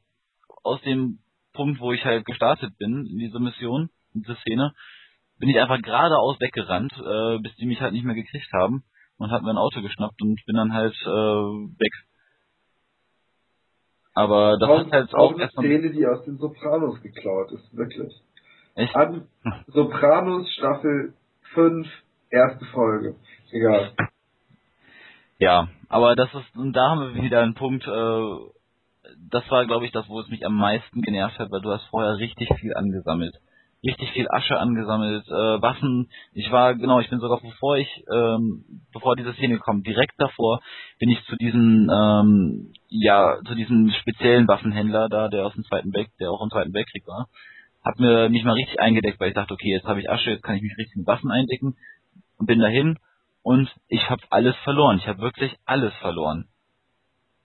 [0.64, 1.20] aus dem
[1.54, 4.74] Punkt, wo ich halt gestartet bin, in diese Mission, in diese Szene,
[5.42, 8.84] bin ich einfach geradeaus weggerannt, äh, bis die mich halt nicht mehr gekriegt haben
[9.18, 11.92] und hab mir ein Auto geschnappt und bin dann halt äh, weg.
[14.14, 18.14] Aber das ist halt auch, auch eine Szene, die aus den Sopranos geklaut ist, wirklich.
[18.76, 18.94] Echt?
[18.94, 19.26] An
[19.66, 21.14] Sopranos Staffel
[21.54, 21.88] 5,
[22.30, 23.16] erste Folge.
[23.50, 23.94] Egal.
[25.40, 29.86] Ja, aber das ist, und da haben wir wieder einen Punkt, äh, das war glaube
[29.86, 32.76] ich das, wo es mich am meisten genervt hat, weil du hast vorher richtig viel
[32.76, 33.34] angesammelt
[33.84, 36.08] richtig viel Asche angesammelt, äh, Waffen.
[36.32, 40.60] Ich war, genau, ich bin sogar bevor ich, ähm, bevor diese Szene kommt, direkt davor
[40.98, 45.92] bin ich zu diesem, ähm, ja, zu diesem speziellen Waffenhändler da, der aus dem Zweiten
[45.92, 47.28] Weltkrieg, der auch im Zweiten Weltkrieg war,
[47.84, 50.42] hab mir mich mal richtig eingedeckt, weil ich dachte, okay, jetzt habe ich Asche, jetzt
[50.42, 51.76] kann ich mich richtig mit Waffen eindecken
[52.38, 52.98] und bin dahin
[53.42, 54.98] und ich habe alles verloren.
[54.98, 56.46] Ich habe wirklich alles verloren.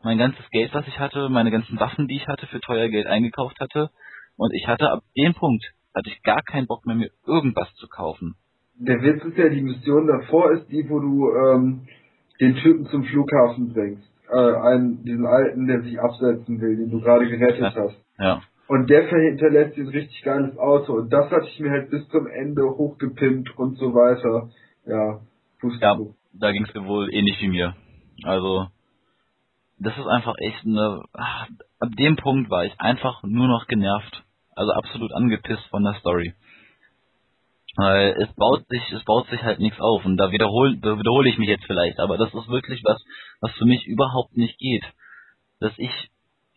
[0.03, 3.07] Mein ganzes Geld, was ich hatte, meine ganzen Waffen, die ich hatte, für teuer Geld
[3.07, 3.89] eingekauft hatte.
[4.37, 7.87] Und ich hatte ab dem Punkt, hatte ich gar keinen Bock mehr, mir irgendwas zu
[7.87, 8.35] kaufen.
[8.79, 11.87] Der Witz ist ja, die Mission davor ist die, wo du ähm,
[12.39, 14.07] den Typen zum Flughafen bringst.
[14.29, 17.73] Äh, einen, diesen alten, der sich absetzen will, den du gerade gerettet ja.
[17.75, 17.97] hast.
[18.19, 18.41] Ja.
[18.67, 20.93] Und der hinterlässt dir ein richtig geiles Auto.
[20.93, 24.49] Und das hatte ich mir halt bis zum Ende hochgepimpt und so weiter.
[24.85, 25.21] Ja,
[25.79, 25.97] ja
[26.33, 27.75] da ging es mir wohl ähnlich wie mir.
[28.23, 28.67] Also,
[29.79, 31.03] das ist einfach echt eine.
[31.13, 31.47] Ach,
[31.79, 34.23] ab dem Punkt war ich einfach nur noch genervt.
[34.57, 36.33] Also absolut angepisst von der Story.
[37.75, 40.03] Weil es baut sich, es baut sich halt nichts auf.
[40.03, 43.01] Und da wiederhole, da ich mich jetzt vielleicht, aber das ist wirklich was,
[43.39, 44.83] was für mich überhaupt nicht geht.
[45.59, 45.91] Dass ich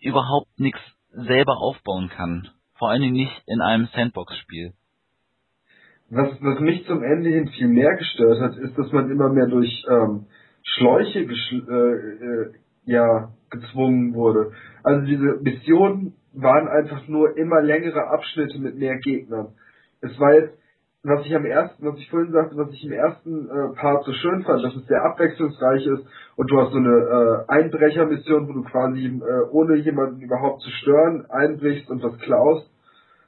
[0.01, 0.80] überhaupt nichts
[1.12, 2.48] selber aufbauen kann.
[2.78, 4.72] Vor allen Dingen nicht in einem Sandbox-Spiel.
[6.09, 9.46] Was, was mich zum Ende hin viel mehr gestört hat, ist, dass man immer mehr
[9.46, 10.26] durch ähm,
[10.62, 12.53] Schläuche äh, äh,
[12.91, 14.53] ja, gezwungen wurde.
[14.82, 19.55] Also diese Missionen waren einfach nur immer längere Abschnitte mit mehr Gegnern.
[20.01, 20.59] Es war jetzt,
[21.03, 24.12] was ich am ersten, was ich vorhin sagte, was ich im ersten äh, Part so
[24.12, 26.05] schön fand, dass es sehr abwechslungsreich ist
[26.36, 30.70] und du hast so eine äh, Einbrechermission, wo du quasi äh, ohne jemanden überhaupt zu
[30.70, 32.68] stören einbrichst und was klaust.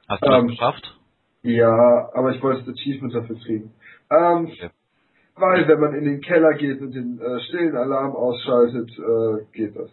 [0.09, 0.99] Hast du ähm, das geschafft?
[1.41, 3.73] Ja, aber ich wollte das Achievement dafür kriegen.
[4.11, 4.69] Ähm, okay.
[5.35, 9.75] Weil wenn man in den Keller geht und den äh, stillen Alarm ausschaltet, äh, geht
[9.75, 9.89] das.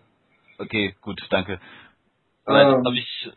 [0.58, 1.58] Okay, gut, danke.
[2.44, 3.32] Weil ähm, habe ich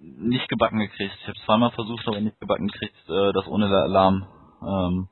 [0.00, 1.16] nicht gebacken gekriegt.
[1.20, 4.26] Ich habe zweimal versucht, aber nicht gebacken gekriegt, äh, das ohne Alarm
[4.62, 5.08] ähm,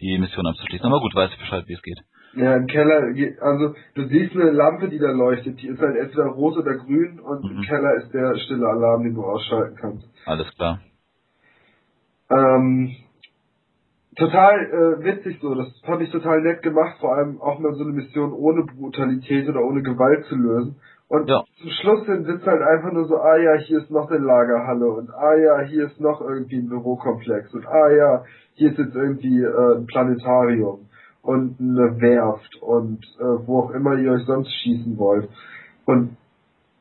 [0.00, 0.86] die Mission abzuschließen.
[0.86, 1.98] Aber gut, weiß ich Bescheid, wie es geht.
[2.36, 6.26] Ja, im Keller, also du siehst eine Lampe, die da leuchtet, die ist halt entweder
[6.26, 7.58] rot oder grün und mhm.
[7.58, 10.08] im Keller ist der stille Alarm, den du ausschalten kannst.
[10.26, 10.80] Alles klar.
[12.30, 12.96] Ähm,
[14.16, 17.84] total äh, witzig so, das fand ich total nett gemacht, vor allem auch mal so
[17.84, 20.76] eine Mission ohne Brutalität oder ohne Gewalt zu lösen.
[21.08, 21.44] Und ja.
[21.60, 24.88] zum Schluss hin sitzt halt einfach nur so, ah ja, hier ist noch eine Lagerhalle
[24.88, 28.94] und ah ja, hier ist noch irgendwie ein Bürokomplex und ah ja, hier ist jetzt
[28.94, 30.88] irgendwie äh, ein Planetarium
[31.22, 35.28] und eine Werft und äh, wo auch immer ihr euch sonst schießen wollt.
[35.86, 36.16] Und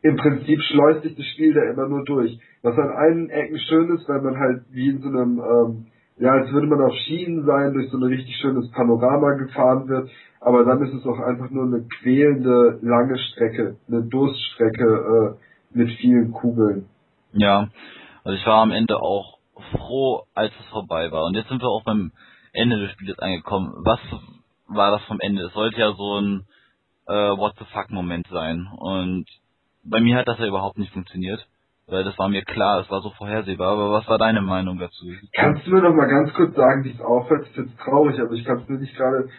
[0.01, 2.37] im Prinzip schleust sich das Spiel da immer nur durch.
[2.61, 5.85] Was an einen Ecken schön ist, weil man halt wie in so einem, ähm,
[6.17, 10.09] ja, als würde man auf Schienen sein, durch so ein richtig schönes Panorama gefahren wird,
[10.39, 15.89] aber dann ist es auch einfach nur eine quälende, lange Strecke, eine Durststrecke äh, mit
[15.99, 16.87] vielen Kugeln.
[17.33, 17.69] Ja,
[18.23, 19.39] also ich war am Ende auch
[19.71, 21.25] froh, als es vorbei war.
[21.25, 22.11] Und jetzt sind wir auch beim
[22.51, 23.73] Ende des Spiels angekommen.
[23.83, 23.99] Was
[24.67, 25.43] war das vom Ende?
[25.43, 26.45] Es sollte ja so ein
[27.07, 28.67] äh, What the fuck Moment sein.
[28.77, 29.25] Und
[29.83, 31.45] bei mir hat das ja überhaupt nicht funktioniert.
[31.87, 35.05] Weil das war mir klar, es war so vorhersehbar, aber was war deine Meinung dazu?
[35.33, 37.41] Kannst du mir noch mal ganz kurz sagen, wie es aufhört?
[37.41, 39.29] Das ist jetzt traurig, aber ich kann es mir nicht gerade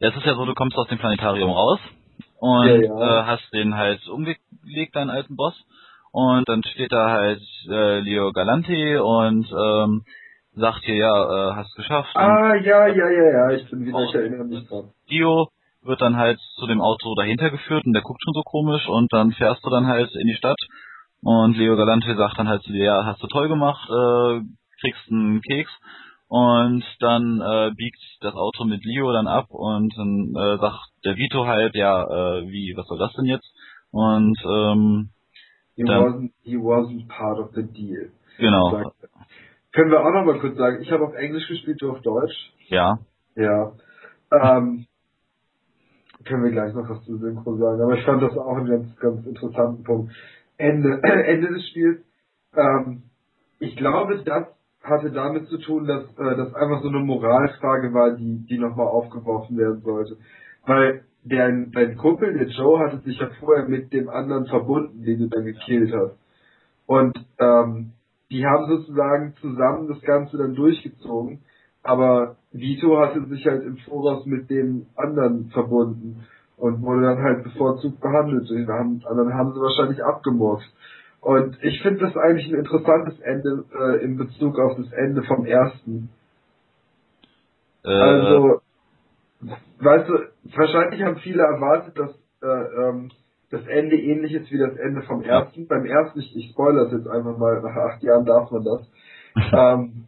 [0.00, 1.78] ja, es ist ja so, du kommst aus dem Planetarium raus
[2.38, 3.20] und ja, ja.
[3.20, 5.54] Äh, hast den halt umgelegt, deinen alten Boss.
[6.12, 10.04] Und dann steht da halt äh, Leo Galante und ähm,
[10.54, 12.14] sagt dir, ja, äh, hast geschafft.
[12.14, 14.90] Ah, ja, ja, ja, ja, ich bin wieder, ich erinnere mich dran.
[15.10, 15.48] Dio
[15.82, 19.12] wird dann halt zu dem Auto dahinter geführt und der guckt schon so komisch und
[19.12, 20.58] dann fährst du dann halt in die Stadt
[21.24, 24.40] und Leo Galante sagt dann halt zu dir, ja, hast du toll gemacht, äh,
[24.80, 25.70] kriegst einen Keks
[26.28, 31.16] und dann äh, biegt das Auto mit Leo dann ab und dann äh, sagt der
[31.16, 33.50] Vito halt, ja, äh, wie, was soll das denn jetzt?
[33.90, 35.10] Und ähm,
[35.76, 38.10] he, dann, wasn't, he wasn't part of the deal.
[38.38, 38.92] Genau.
[39.72, 42.52] Können wir auch noch mal kurz sagen, ich habe auf Englisch gespielt, du auf Deutsch.
[42.68, 42.98] Ja.
[43.34, 43.72] Ja.
[44.30, 44.86] Ähm,
[46.24, 48.96] können wir gleich noch was zu Synchro sagen, aber ich fand das auch einen ganz,
[48.96, 50.12] ganz interessanten Punkt.
[50.56, 52.00] Ende, Ende des Spiels.
[52.56, 53.02] Ähm,
[53.58, 54.48] ich glaube, dass
[54.84, 58.86] hatte damit zu tun, dass äh, das einfach so eine Moralfrage war, die, die nochmal
[58.86, 60.18] aufgeworfen werden sollte.
[60.66, 65.20] Weil der, dein Kumpel, der Joe, hatte sich ja vorher mit dem anderen verbunden, den
[65.20, 66.18] du dann gekillt hast.
[66.86, 67.92] Und ähm,
[68.30, 71.40] die haben sozusagen zusammen das Ganze dann durchgezogen.
[71.82, 76.26] Aber Vito hatte sich halt im Voraus mit dem anderen verbunden
[76.56, 78.48] und wurde dann halt bevorzugt behandelt.
[78.50, 80.68] Den anderen haben sie wahrscheinlich abgemurkst.
[81.20, 85.46] Und ich finde das eigentlich ein interessantes Ende äh, in Bezug auf das Ende vom
[85.46, 86.10] ersten.
[87.84, 88.60] Äh, also,
[89.80, 90.18] weißt du,
[90.56, 92.10] wahrscheinlich haben viele erwartet, dass
[92.42, 93.10] äh, ähm,
[93.50, 95.62] das Ende ähnlich ist wie das Ende vom ersten.
[95.62, 95.66] Ja.
[95.68, 98.90] Beim ersten, ich, ich spoilere es jetzt einfach mal, nach acht Jahren darf man das.
[99.52, 100.04] ähm,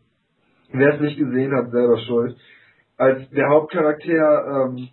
[0.72, 2.36] Wer es nicht gesehen hat, selber schuld.
[2.96, 4.88] Als der Hauptcharakter ähm,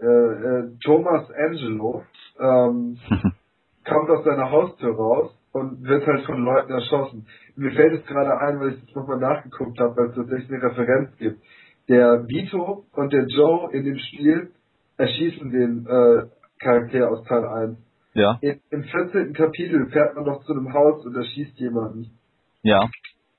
[0.00, 2.04] äh, äh, Thomas Angelo
[2.38, 2.98] ähm,
[3.84, 7.26] kommt aus seiner Haustür raus und wird halt von Leuten erschossen.
[7.56, 10.62] Mir fällt es gerade ein, weil ich das nochmal nachgeguckt habe, weil es tatsächlich eine
[10.62, 11.40] Referenz gibt.
[11.88, 14.50] Der Vito und der Joe in dem Spiel
[14.96, 16.26] erschießen den äh,
[16.58, 17.78] Charakter aus Teil 1.
[18.14, 18.38] Ja.
[18.40, 19.32] In, Im 14.
[19.32, 22.10] Kapitel fährt man doch zu einem Haus und erschießt jemanden.
[22.62, 22.88] Ja.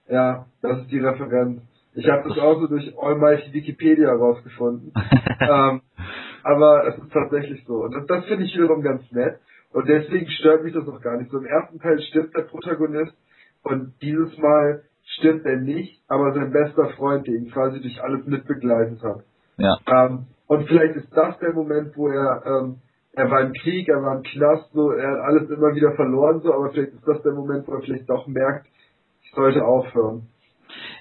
[0.08, 1.62] Ja, das ist die Referenz.
[1.96, 4.92] Ich habe das auch so durch Almighty Wikipedia rausgefunden.
[5.40, 5.82] ähm,
[6.46, 7.74] aber es ist tatsächlich so.
[7.74, 9.40] Und das, das finde ich wiederum ganz nett.
[9.74, 11.32] Und deswegen stört mich das auch gar nicht.
[11.32, 13.18] So im ersten Teil stirbt der Protagonist
[13.64, 14.84] und dieses Mal
[15.18, 19.24] stirbt er nicht, aber sein bester Freund, der ihn quasi durch alles mitbegleitet hat.
[19.58, 19.76] Ja.
[19.88, 22.78] Ähm, und vielleicht ist das der Moment, wo er, ähm,
[23.14, 26.42] er war im Krieg, er war im Knast, so, er hat alles immer wieder verloren,
[26.42, 28.68] so, aber vielleicht ist das der Moment, wo er vielleicht doch merkt,
[29.24, 30.28] ich sollte aufhören.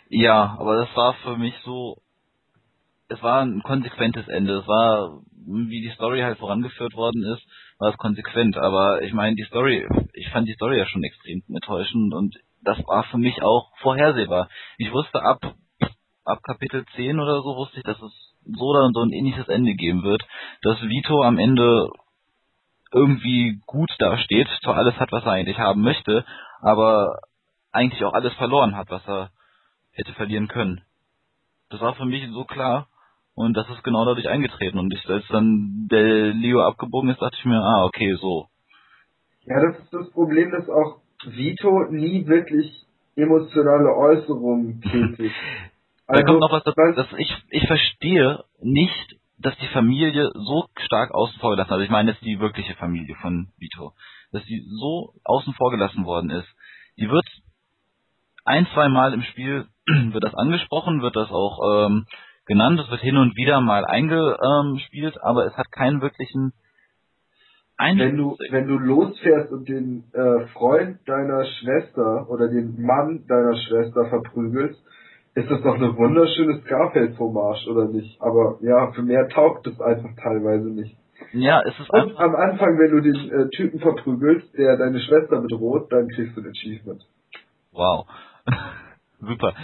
[0.08, 1.98] Ja, aber das war für mich so,
[3.08, 4.58] es war ein konsequentes Ende.
[4.58, 7.42] Es war, wie die Story halt vorangeführt worden ist,
[7.78, 8.56] war es konsequent.
[8.56, 12.78] Aber ich meine, die Story, ich fand die Story ja schon extrem enttäuschend und das
[12.86, 14.48] war für mich auch vorhersehbar.
[14.78, 15.54] Ich wusste ab,
[16.24, 19.74] ab Kapitel 10 oder so, wusste ich, dass es so oder so ein ähnliches Ende
[19.74, 20.22] geben wird,
[20.62, 21.90] dass Vito am Ende
[22.92, 26.24] irgendwie gut dasteht, zwar alles hat, was er eigentlich haben möchte,
[26.60, 27.18] aber
[27.72, 29.30] eigentlich auch alles verloren hat, was er
[29.92, 30.82] hätte verlieren können.
[31.70, 32.88] Das war für mich so klar
[33.34, 37.36] und das ist genau dadurch eingetreten und ich, als dann der Leo abgebogen ist, dachte
[37.38, 38.48] ich mir, ah, okay, so.
[39.46, 45.34] Ja, das ist das Problem, dass auch Vito nie wirklich emotionale Äußerungen tätigt.
[46.06, 51.12] da kommt noch was dazu, dass ich, ich verstehe nicht, dass die Familie so stark
[51.12, 53.92] außen vor gelassen, also ich meine jetzt die wirkliche Familie von Vito,
[54.32, 56.48] dass die so außen vor gelassen worden ist.
[56.96, 57.26] Die wird
[58.44, 62.06] ein, zwei Mal im Spiel wird das angesprochen, wird das auch ähm,
[62.46, 66.52] genannt, es wird hin und wieder mal eingespielt, aber es hat keinen wirklichen
[67.76, 68.06] Einfluss.
[68.08, 73.56] Wenn du, wenn du losfährst und den äh, Freund deiner Schwester oder den Mann deiner
[73.56, 74.80] Schwester verprügelst,
[75.34, 78.20] ist das doch eine wunderschöne Scarface-Hommage, oder nicht?
[78.20, 80.96] Aber ja, für mehr taugt es einfach teilweise nicht.
[81.32, 85.40] Ja, es ist Und am Anfang, wenn du den äh, Typen verprügelst, der deine Schwester
[85.40, 87.02] bedroht, dann kriegst du ein Achievement.
[87.72, 88.06] Wow.
[89.20, 89.54] Super.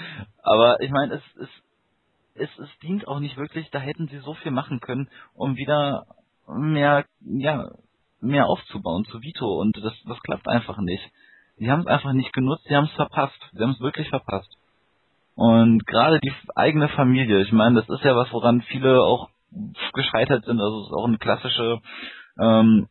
[0.43, 1.49] Aber ich meine, es, es,
[2.35, 6.07] es, es dient auch nicht wirklich, da hätten sie so viel machen können, um wieder
[6.49, 7.71] mehr, ja,
[8.21, 11.03] mehr aufzubauen zu Vito und das, das klappt einfach nicht.
[11.57, 13.39] Sie haben es einfach nicht genutzt, sie haben es verpasst.
[13.53, 14.57] Sie haben es wirklich verpasst.
[15.35, 19.29] Und gerade die eigene Familie, ich meine, das ist ja was, woran viele auch
[19.93, 20.61] gescheitert sind.
[20.61, 21.81] Also es ist auch eine klassische,
[22.39, 22.89] ähm,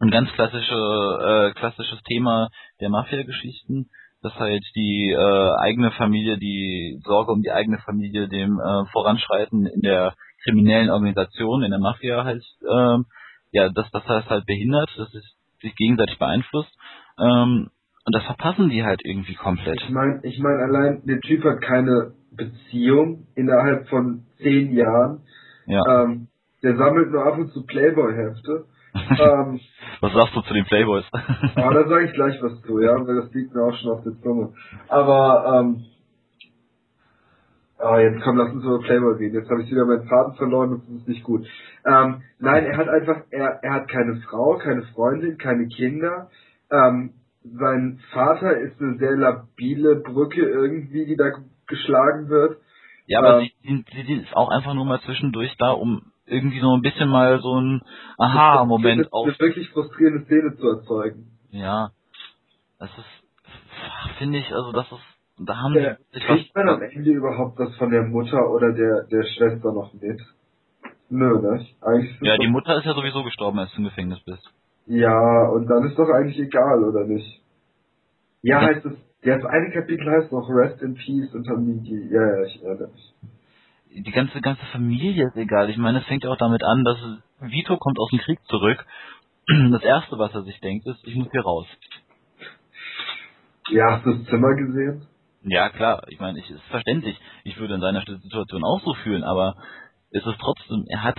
[0.00, 2.48] ein ganz klassische, äh, klassisches Thema
[2.80, 3.88] der Mafia-Geschichten
[4.24, 9.66] dass halt die äh, eigene Familie, die Sorge um die eigene Familie dem äh, Voranschreiten
[9.66, 12.98] in der kriminellen Organisation, in der Mafia halt, äh,
[13.52, 15.24] ja, dass das heißt halt behindert, dass es
[15.60, 16.74] sich gegenseitig beeinflusst.
[17.18, 17.68] Ähm,
[18.06, 19.82] und das verpassen die halt irgendwie komplett.
[19.82, 25.20] Ich meine, ich mein, allein der Typ hat keine Beziehung innerhalb von zehn Jahren.
[25.66, 25.82] Ja.
[25.86, 26.28] Ähm,
[26.62, 28.64] der sammelt nur ab und zu Playboy-Hefte
[28.94, 29.60] ähm,
[30.00, 31.04] was sagst du zu den Playboys?
[31.56, 34.02] aber da sage ich gleich was zu, ja, weil das liegt mir auch schon auf
[34.04, 34.52] der Zunge.
[34.88, 35.84] Aber, ähm,
[37.78, 39.34] Ah, jetzt komm, lass uns über Playboy reden.
[39.34, 41.46] Jetzt habe ich wieder meinen Faden verloren und das ist nicht gut.
[41.84, 46.30] Ähm, nein, er hat einfach, er, er hat keine Frau, keine Freundin, keine Kinder.
[46.70, 51.30] Ähm, sein Vater ist eine sehr labile Brücke irgendwie, die da
[51.66, 52.58] geschlagen wird.
[53.06, 56.60] Ja, aber ähm, sie, sie, sie ist auch einfach nur mal zwischendurch da, um irgendwie
[56.60, 57.82] so ein bisschen mal so ein
[58.18, 59.26] Aha-Moment auf.
[59.26, 61.26] Eine wirklich frustrierende Szene zu erzeugen.
[61.50, 61.90] Ja.
[62.78, 67.10] Das ist, finde ich, also das ist, da haben ja, die Kriegt man am Ende
[67.10, 70.20] überhaupt was von der Mutter oder der, der Schwester noch mit?
[71.10, 71.66] Nö, ne?
[71.80, 74.48] Eigentlich ja, die Mutter ist ja sowieso gestorben, als du im Gefängnis bist.
[74.86, 77.42] Ja, und dann ist doch eigentlich egal, oder nicht?
[78.42, 78.68] Ja, ja.
[78.68, 82.20] heißt es, ja, das eine Kapitel heißt noch Rest in Peace und dann die, ja,
[82.20, 83.14] ja, ich erinnere mich
[83.94, 85.70] die ganze ganze Familie ist egal.
[85.70, 86.98] Ich meine, es fängt ja auch damit an, dass
[87.40, 88.84] Vito kommt aus dem Krieg zurück.
[89.70, 91.66] Das erste, was er sich denkt, ist, ich muss hier raus.
[93.68, 95.06] Ja, hast du das Zimmer gesehen?
[95.42, 96.02] Ja, klar.
[96.08, 97.18] Ich meine, ich ist verständlich.
[97.44, 99.56] Ich würde in seiner Situation auch so fühlen, aber
[100.10, 101.18] ist es trotzdem, er hat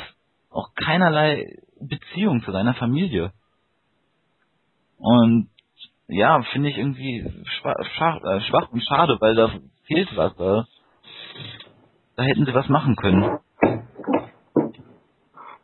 [0.50, 1.46] auch keinerlei
[1.80, 3.32] Beziehung zu seiner Familie.
[4.98, 5.50] Und
[6.08, 9.52] ja, finde ich irgendwie schwach, äh, schwach und schade, weil da
[9.86, 10.36] fehlt was.
[10.38, 10.66] Da
[12.16, 13.40] da hätten sie was machen können.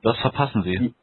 [0.03, 0.93] Das verpassen sie.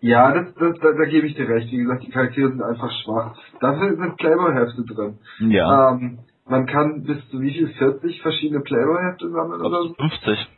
[0.00, 1.70] Ja, das, das, da, da gebe ich dir recht.
[1.70, 3.36] Wie gesagt, die Charaktere sind einfach schwach.
[3.60, 5.18] Dafür sind Playboy-Hefte drin.
[5.50, 5.90] Ja.
[5.90, 7.68] Ähm, man kann bis zu wie viel?
[7.68, 9.94] 40 verschiedene Playboy-Hefte sammeln oder so?
[9.94, 10.48] 50.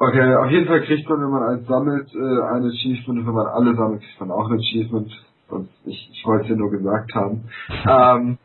[0.00, 3.34] Okay, auf jeden Fall kriegt man, wenn man eins sammelt, äh, ein Achievement und wenn
[3.34, 5.12] man alle sammelt, kriegt man auch ein Achievement.
[5.48, 7.48] Sonst, ich, ich wollte es dir nur gesagt haben.
[7.88, 8.38] ähm,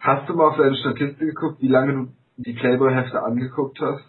[0.00, 2.08] hast du mal auf deine Statistik geguckt, wie lange du
[2.44, 4.04] die Playboy-Hefte angeguckt hast?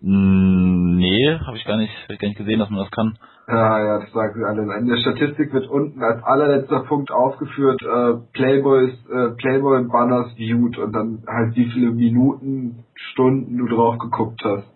[0.00, 3.18] Mm, nee, habe ich gar nicht, hab ich gar nicht gesehen, dass man das kann.
[3.48, 4.62] Ja, ja, das sagen sie alle.
[4.78, 10.78] In der Statistik wird unten als allerletzter Punkt aufgeführt, äh, Playboys, äh, Playboy Banners viewed
[10.78, 14.66] und dann halt wie viele Minuten, Stunden du drauf geguckt hast.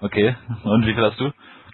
[0.00, 1.26] Okay, und wie viel hast du?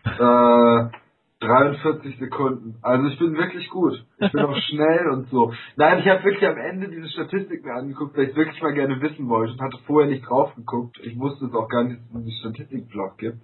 [0.04, 1.01] Äh,
[1.42, 2.76] 43 Sekunden.
[2.82, 4.04] Also ich bin wirklich gut.
[4.18, 5.52] Ich bin auch schnell und so.
[5.76, 9.00] Nein, ich habe wirklich am Ende diese Statistik mir angeguckt, weil ich wirklich mal gerne
[9.00, 10.98] wissen wollte und hatte vorher nicht drauf geguckt.
[11.02, 13.38] Ich wusste es auch gar nicht, dass es einen Statistikblock gibt.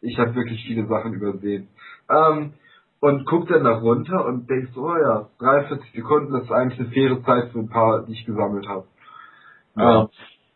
[0.00, 1.68] Ich habe wirklich viele Sachen übersehen.
[2.10, 2.52] Ähm,
[3.00, 6.90] und guck dann da runter und denkst, oh ja, 43 Sekunden, das ist eigentlich eine
[6.90, 8.86] faire Zeit für ein paar, die ich gesammelt habe.
[9.76, 10.00] Ja.
[10.02, 10.08] Ähm,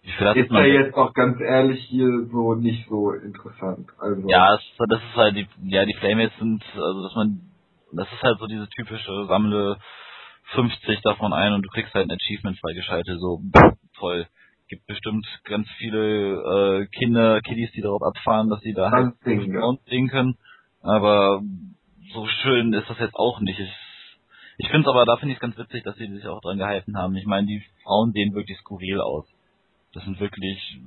[0.03, 3.89] ist ja jetzt auch ganz ehrlich hier so nicht so interessant.
[3.99, 7.41] Also Ja, es, das ist halt die, ja, die Playmates sind, also dass man,
[7.93, 9.77] das ist halt so diese typische Sammle
[10.55, 13.41] 50 davon ein und du kriegst halt ein Achievement freigeschaltet, so
[13.99, 14.27] toll.
[14.69, 19.45] Gibt bestimmt ganz viele äh, Kinder, Kiddies, die darauf abfahren, dass sie da halt das.
[19.45, 20.37] Frauen sehen können.
[20.83, 21.43] Aber
[22.13, 23.61] so schön ist das jetzt auch nicht.
[23.61, 23.73] Ich,
[24.59, 26.59] ich finde es aber, da finde ich es ganz witzig, dass sie sich auch dran
[26.59, 27.15] gehalten haben.
[27.17, 29.27] Ich meine, die Frauen sehen wirklich skurril aus.
[29.95, 30.81] Das sind wirklich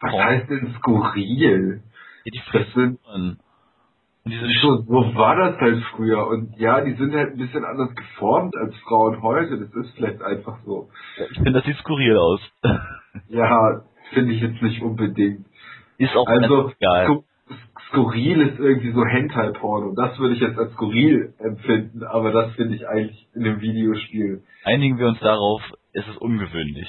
[0.00, 1.82] Was heißt denn skurril?
[2.24, 3.38] Ja, die Das sind Frisuren.
[4.24, 6.26] Und diese so, so war das halt früher.
[6.26, 9.58] Und ja, die sind halt ein bisschen anders geformt als Frauen heute.
[9.58, 10.90] Das ist vielleicht einfach so.
[11.30, 12.40] Ich finde, das sieht skurril aus.
[13.30, 13.82] Ja,
[14.12, 15.44] finde ich jetzt nicht unbedingt.
[15.98, 17.08] Ist auch Also, geil.
[17.08, 17.24] sku-
[17.88, 19.94] skurril ist irgendwie so Hentai-Porno.
[19.96, 24.42] Das würde ich jetzt als skurril empfinden, aber das finde ich eigentlich in einem Videospiel.
[24.64, 26.88] Einigen wir uns darauf, es ist ungewöhnlich.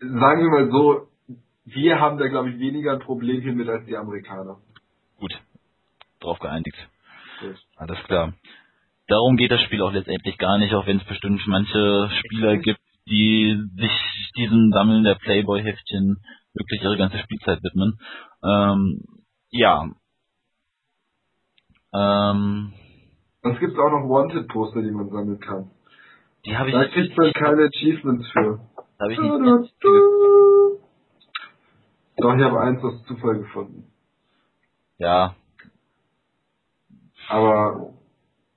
[0.00, 1.08] Sagen wir mal so,
[1.64, 4.58] wir haben da, glaube ich, weniger ein Problem hier mit als die Amerikaner.
[5.18, 5.32] Gut,
[6.20, 6.76] drauf geeinigt.
[7.40, 7.56] Gut.
[7.76, 8.32] Alles klar.
[9.08, 12.80] Darum geht das Spiel auch letztendlich gar nicht, auch wenn es bestimmt manche Spieler gibt,
[13.08, 13.90] die sich
[14.36, 16.18] diesem Sammeln der Playboy-Heftchen
[16.52, 17.98] wirklich ihre ganze Spielzeit widmen.
[18.44, 19.00] Ähm,
[19.50, 19.88] ja.
[21.94, 22.72] Ähm,
[23.42, 25.70] Es gibt auch noch Wanted-Poster, die man sammeln kann.
[26.44, 28.60] die habe ich Da kriegt man keine Achievements für.
[29.00, 29.32] Habe ich nicht,
[32.16, 33.84] Doch, ich habe eins aus Zufall gefunden.
[34.98, 35.34] ja,
[37.28, 37.92] Aber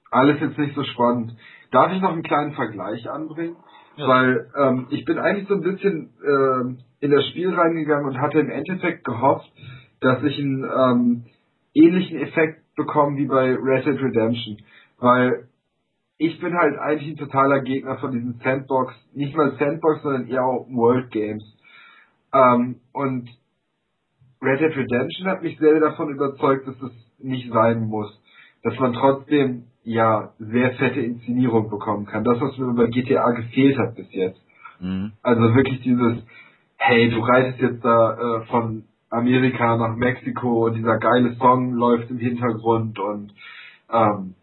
[0.09, 1.35] alles jetzt nicht so spannend.
[1.71, 3.55] Darf ich noch einen kleinen Vergleich anbringen?
[3.97, 4.07] Ja.
[4.07, 8.39] Weil ähm, ich bin eigentlich so ein bisschen ähm, in das Spiel reingegangen und hatte
[8.39, 9.51] im Endeffekt gehofft,
[9.99, 11.25] dass ich einen ähm,
[11.73, 14.57] ähnlichen Effekt bekomme wie bei Red Dead Redemption.
[14.99, 15.47] Weil
[16.21, 20.45] ich bin halt eigentlich ein totaler Gegner von diesen Sandbox, nicht mal Sandbox, sondern eher
[20.45, 21.43] Open World Games.
[22.31, 23.27] Ähm, und
[24.39, 28.21] Red Dead Redemption hat mich sehr davon überzeugt, dass es nicht sein muss.
[28.61, 32.23] Dass man trotzdem, ja, sehr fette Inszenierung bekommen kann.
[32.23, 34.39] Das, was mir bei GTA gefehlt hat bis jetzt.
[34.79, 35.13] mhm.
[35.23, 36.23] Also wirklich dieses,
[36.77, 42.11] hey, du reitest jetzt da äh, von Amerika nach Mexiko und dieser geile Song läuft
[42.11, 43.33] im Hintergrund und
[43.91, 44.35] ähm,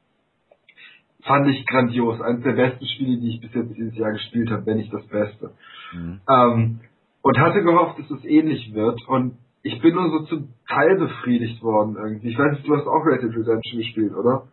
[1.24, 2.20] fand ich grandios.
[2.20, 5.06] Eines der besten Spiele, die ich bis jetzt dieses Jahr gespielt habe, wenn nicht das
[5.06, 5.52] Beste.
[5.92, 6.20] Mhm.
[6.28, 6.80] Ähm,
[7.22, 9.06] und hatte gehofft, dass es ähnlich wird.
[9.08, 12.28] Und ich bin nur so zum Teil befriedigt worden irgendwie.
[12.28, 14.48] Ich weiß nicht, du hast auch Red Dead Redemption gespielt, oder?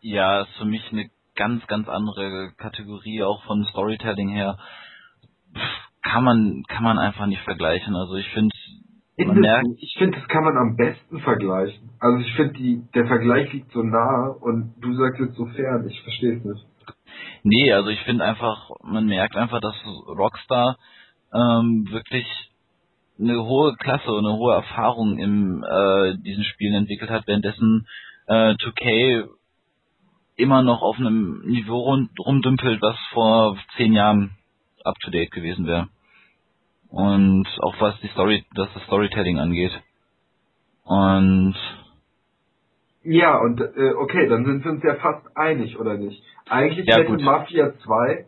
[0.00, 4.58] Ja, ist für mich eine ganz, ganz andere Kategorie, auch von Storytelling her.
[6.02, 7.94] Kann man, kann man einfach nicht vergleichen.
[7.96, 8.54] Also ich finde,
[9.16, 9.66] man merkt?
[9.78, 11.90] Ich finde, das kann man am besten vergleichen.
[12.00, 15.86] Also ich finde, die der Vergleich liegt so nah und du sagst jetzt so fern.
[15.88, 16.66] Ich verstehe es nicht.
[17.42, 19.74] nee, also ich finde einfach, man merkt einfach, dass
[20.06, 20.78] Rockstar
[21.32, 22.26] ähm, wirklich
[23.20, 27.86] eine hohe Klasse und eine hohe Erfahrung in äh, diesen Spielen entwickelt hat, währenddessen
[28.26, 29.28] äh, 2K
[30.36, 34.36] immer noch auf einem Niveau rund, rumdümpelt, was vor zehn Jahren
[34.84, 35.88] up to date gewesen wäre.
[36.92, 39.72] Und auch was die Story, was das Storytelling angeht.
[40.84, 41.56] Und
[43.02, 46.22] Ja, und äh, okay, dann sind wir uns ja fast einig, oder nicht?
[46.50, 47.22] Eigentlich Ja, hätte gut.
[47.22, 48.26] Mafia 2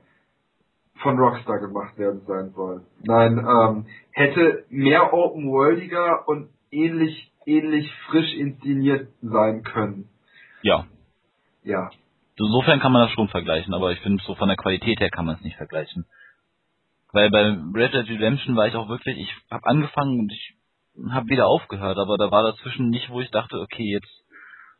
[1.03, 2.87] von Rockstar gemacht werden sein sollen.
[3.05, 10.09] Nein, ähm, hätte mehr open worldiger und ähnlich ähnlich frisch inszeniert sein können.
[10.63, 10.87] ja,
[11.63, 11.91] Ja.
[12.39, 15.27] insofern kann man das schon vergleichen, aber ich finde, so von der Qualität her kann
[15.27, 16.07] man es nicht vergleichen.
[17.15, 20.55] Weil bei Red Dead Redemption war ich auch wirklich, ich habe angefangen und ich
[21.11, 24.25] habe wieder aufgehört, aber da war dazwischen nicht, wo ich dachte, okay, jetzt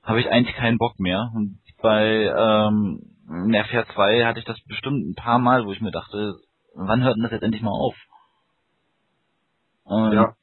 [0.03, 1.31] habe ich eigentlich keinen Bock mehr.
[1.35, 5.93] Und bei ähm, Mafia 2 hatte ich das bestimmt ein paar Mal, wo ich mir
[5.93, 6.35] dachte,
[6.75, 7.95] wann hört denn das jetzt endlich mal auf?
[9.85, 10.35] Und Ja.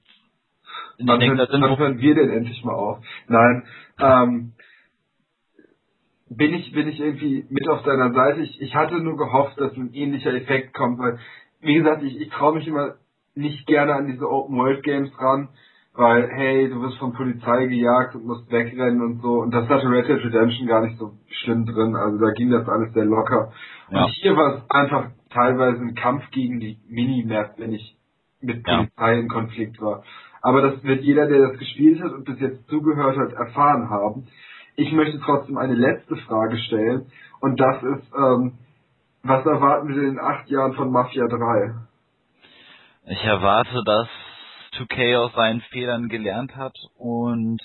[1.03, 3.03] Wann, denke, sind wann hören wir denn endlich mal auf?
[3.27, 3.65] Nein,
[3.99, 4.53] ähm,
[6.29, 8.41] bin ich, bin ich irgendwie mit auf deiner Seite.
[8.41, 11.19] Ich, ich hatte nur gehofft, dass ein ähnlicher Effekt kommt, weil,
[11.61, 12.95] wie gesagt, ich, ich traue mich immer
[13.35, 15.49] nicht gerne an diese Open World Games ran,
[15.93, 19.39] weil, hey, du wirst von Polizei gejagt und musst wegrennen und so.
[19.41, 21.95] Und das hatte Red Dead Redemption gar nicht so schlimm drin.
[21.95, 23.51] Also da ging das alles sehr locker.
[23.89, 24.05] Ja.
[24.05, 27.97] Und hier war es einfach teilweise ein Kampf gegen die Minimap, wenn ich
[28.41, 29.19] mit Polizei ja.
[29.19, 30.03] in Konflikt war.
[30.41, 34.27] Aber das wird jeder, der das gespielt hat und bis jetzt zugehört hat, erfahren haben.
[34.75, 37.07] Ich möchte trotzdem eine letzte Frage stellen.
[37.41, 38.53] Und das ist, ähm,
[39.23, 41.73] was erwarten wir in acht Jahren von Mafia 3?
[43.05, 44.07] Ich erwarte, dass
[44.77, 47.59] 2K aus seinen Fehlern gelernt hat und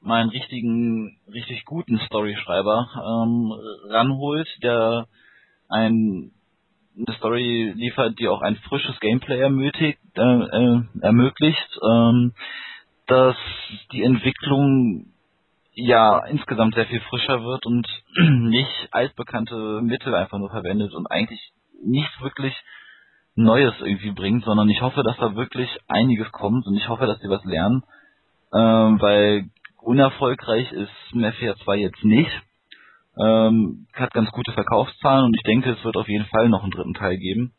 [0.00, 3.52] meinen richtigen, richtig guten Storyschreiber ähm,
[3.88, 5.06] ranholt, der
[5.68, 6.32] ein,
[6.96, 12.34] eine Story liefert, die auch ein frisches Gameplay ermöglicht, äh, äh, ermöglicht ähm,
[13.06, 13.36] dass
[13.92, 15.13] die Entwicklung
[15.74, 21.40] ja insgesamt sehr viel frischer wird und nicht altbekannte Mittel einfach nur verwendet und eigentlich
[21.84, 22.54] nichts wirklich
[23.36, 27.18] Neues irgendwie bringt, sondern ich hoffe, dass da wirklich einiges kommt und ich hoffe, dass
[27.20, 27.82] sie was lernen,
[28.52, 29.50] ähm, weil
[29.82, 32.30] unerfolgreich ist Mafia 2 jetzt nicht.
[33.20, 36.72] Ähm, hat ganz gute Verkaufszahlen und ich denke, es wird auf jeden Fall noch einen
[36.72, 37.52] dritten Teil geben.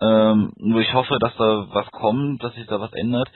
[0.00, 3.28] Ähm, nur ich hoffe, dass da was kommt, dass sich da was ändert.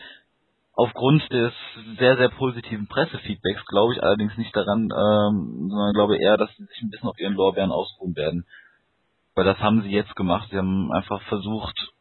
[0.78, 1.54] Aufgrund des
[1.98, 6.64] sehr, sehr positiven Pressefeedbacks glaube ich allerdings nicht daran, ähm, sondern glaube eher, dass sie
[6.64, 8.44] sich ein bisschen auf ihren Lorbeeren ausruhen werden.
[9.34, 10.48] Weil das haben sie jetzt gemacht.
[10.50, 11.92] Sie haben einfach versucht,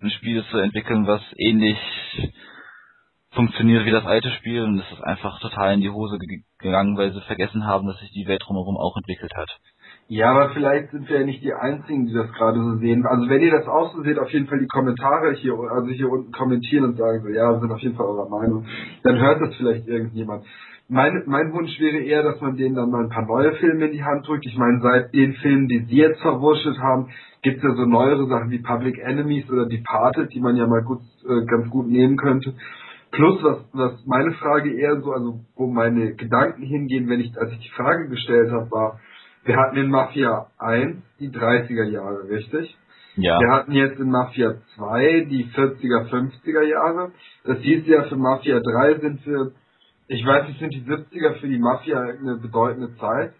[0.00, 1.78] ein Spiel zu entwickeln, was ähnlich
[3.34, 6.18] funktioniert wie das alte Spiel und es ist einfach total in die Hose
[6.58, 9.50] gegangen, weil sie vergessen haben, dass sich die Welt drumherum auch entwickelt hat.
[10.08, 13.06] Ja, aber vielleicht sind wir ja nicht die Einzigen, die das gerade so sehen.
[13.06, 16.10] Also wenn ihr das auch so seht, auf jeden Fall die Kommentare hier, also hier
[16.10, 18.66] unten kommentieren und sagen so, ja, sind auf jeden Fall eurer Meinung.
[19.02, 20.44] Dann hört das vielleicht irgendjemand.
[20.88, 23.92] Mein, mein Wunsch wäre eher, dass man denen dann mal ein paar neue Filme in
[23.92, 24.44] die Hand drückt.
[24.44, 27.08] Ich meine, seit den Filmen, die sie jetzt verwurschtelt haben,
[27.40, 30.82] gibt es ja so neuere Sachen wie Public Enemies oder Departed, die man ja mal
[30.82, 32.52] gut, äh, ganz gut nehmen könnte.
[33.10, 37.52] Plus, was, was meine Frage eher so, also wo meine Gedanken hingehen, wenn ich, als
[37.52, 39.00] ich die Frage gestellt habe, war,
[39.44, 42.76] wir hatten in Mafia 1 die 30er Jahre, richtig?
[43.16, 43.38] Ja.
[43.38, 47.12] Wir hatten jetzt in Mafia 2 die 40er, 50er Jahre.
[47.44, 49.52] Das hieß ja, für Mafia 3 sind wir
[50.06, 53.32] ich weiß nicht, sind die 70er für die Mafia eine bedeutende Zeit?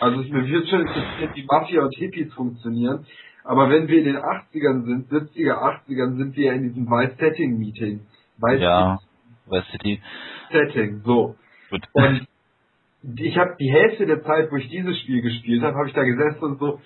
[0.00, 3.06] Also mir wird schon interessiert, wie Mafia und Hippies funktionieren.
[3.44, 5.54] Aber wenn wir in den 80ern sind, 70er,
[5.86, 8.06] 80ern, sind wir in diesem Vice Setting Meeting.
[8.38, 8.98] Vice ja,
[9.72, 10.00] City.
[10.50, 11.36] Setting, so.
[11.70, 11.82] Gut.
[11.92, 12.26] Und
[13.16, 16.02] ich habe die Hälfte der Zeit, wo ich dieses Spiel gespielt habe, habe ich da
[16.02, 16.80] gesessen und so,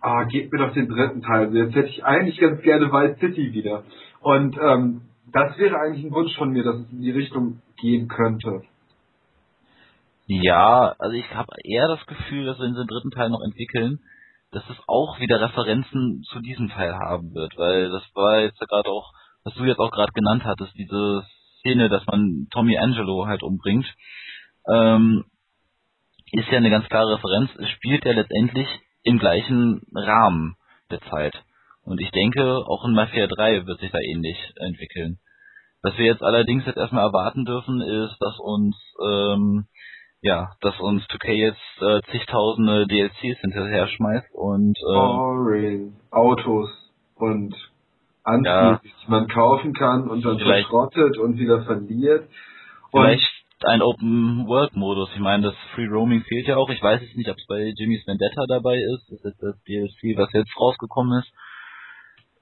[0.00, 1.46] ah, gebt mir doch den dritten Teil.
[1.46, 3.84] Also jetzt hätte ich eigentlich ganz gerne Vice City wieder.
[4.20, 5.02] Und ähm,
[5.32, 8.62] das wäre eigentlich ein Wunsch von mir, dass es in die Richtung gehen könnte.
[10.26, 14.00] Ja, also ich habe eher das Gefühl, dass wir in den dritten Teil noch entwickeln,
[14.50, 18.66] dass es auch wieder Referenzen zu diesem Teil haben wird, weil das war jetzt ja
[18.66, 19.12] gerade auch,
[19.44, 21.22] was du jetzt auch gerade genannt hattest, diese
[21.60, 23.86] Szene, dass man Tommy Angelo halt umbringt,
[24.68, 25.24] ähm,
[26.32, 27.50] ist ja eine ganz klare Referenz.
[27.56, 28.68] Es spielt ja letztendlich
[29.02, 30.56] im gleichen Rahmen
[30.90, 31.34] der Zeit.
[31.84, 35.18] Und ich denke, auch in Mafia 3 wird sich da ähnlich entwickeln.
[35.82, 39.66] Was wir jetzt allerdings jetzt erstmal erwarten dürfen, ist, dass uns ähm,
[40.20, 45.96] ja, dass uns 2K jetzt äh, zigtausende DLCs hinterher schmeißt und äh, Boring.
[46.10, 46.68] Autos
[47.14, 47.54] und
[48.24, 52.28] Anzüge, ja, die man kaufen kann und dann verschrottet und wieder verliert.
[52.90, 55.10] Und vielleicht ein Open World Modus.
[55.14, 56.68] Ich meine, das Free Roaming fehlt ja auch.
[56.70, 59.10] Ich weiß jetzt nicht, ob es bei Jimmy's Vendetta dabei ist.
[59.10, 61.32] Das ist das DLC, was jetzt rausgekommen ist.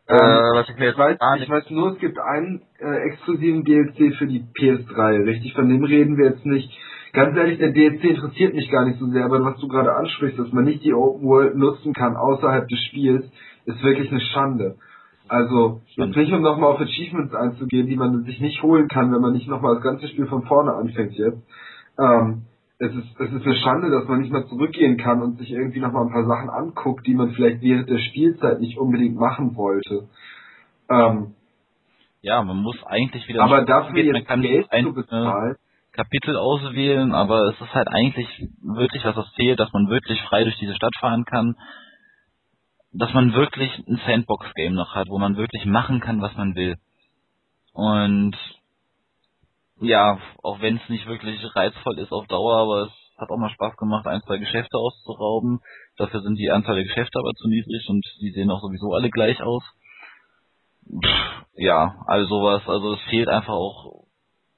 [0.06, 3.08] Ähm, äh, was ich, mir jetzt ich, weiß, ich weiß nur, es gibt einen äh,
[3.08, 5.54] exklusiven DLC für die PS3, richtig?
[5.54, 6.70] Von dem reden wir jetzt nicht.
[7.12, 10.38] Ganz ehrlich, der DLC interessiert mich gar nicht so sehr, aber was du gerade ansprichst,
[10.38, 13.24] dass man nicht die Open World nutzen kann außerhalb des Spiels,
[13.66, 14.76] ist wirklich eine Schande.
[15.28, 19.22] Also, jetzt nicht um nochmal auf Achievements einzugehen, die man sich nicht holen kann, wenn
[19.22, 21.42] man nicht nochmal das ganze Spiel von vorne anfängt jetzt.
[21.98, 22.42] Ähm,
[22.78, 25.80] es ist, es ist eine Schande, dass man nicht mal zurückgehen kann und sich irgendwie
[25.80, 30.08] nochmal ein paar Sachen anguckt, die man vielleicht während der Spielzeit nicht unbedingt machen wollte.
[30.90, 31.34] Ähm,
[32.20, 33.42] ja, man muss eigentlich wieder.
[33.44, 35.56] Aber dafür geht, jetzt Geld ein, zu bezahlen.
[35.92, 40.42] Kapitel auswählen, aber es ist halt eigentlich wirklich was, was fehlt, dass man wirklich frei
[40.42, 41.54] durch diese Stadt fahren kann,
[42.94, 46.76] dass man wirklich ein Sandbox-Game noch hat, wo man wirklich machen kann, was man will.
[47.72, 48.36] Und
[49.80, 53.50] ja, auch wenn es nicht wirklich reizvoll ist auf Dauer, aber es hat auch mal
[53.50, 55.60] Spaß gemacht, ein, zwei Geschäfte auszurauben.
[55.96, 59.10] Dafür sind die Anzahl der Geschäfte aber zu niedrig und die sehen auch sowieso alle
[59.10, 59.62] gleich aus.
[60.86, 62.62] Pff, ja, also sowas.
[62.66, 64.04] Also es fehlt einfach auch,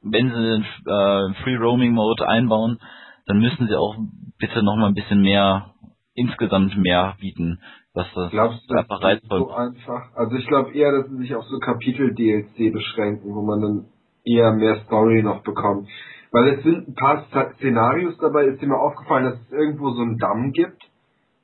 [0.03, 2.78] wenn sie den äh, Free Roaming Mode einbauen,
[3.26, 3.97] dann müssen sie auch
[4.39, 5.74] bitte noch mal ein bisschen mehr,
[6.14, 7.61] insgesamt mehr bieten,
[7.97, 10.14] was das Glaubst du, einfach reizvoll so einfach?
[10.14, 13.84] Also ich glaube eher, dass sie sich auf so Kapitel-DLC beschränken, wo man dann
[14.24, 15.88] eher mehr Story noch bekommt.
[16.30, 17.24] Weil es sind ein paar
[17.55, 20.82] Szenarios dabei, ist dir mal aufgefallen, dass es irgendwo so einen Damm gibt,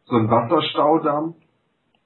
[0.05, 1.35] so einen Wasserstaudamm.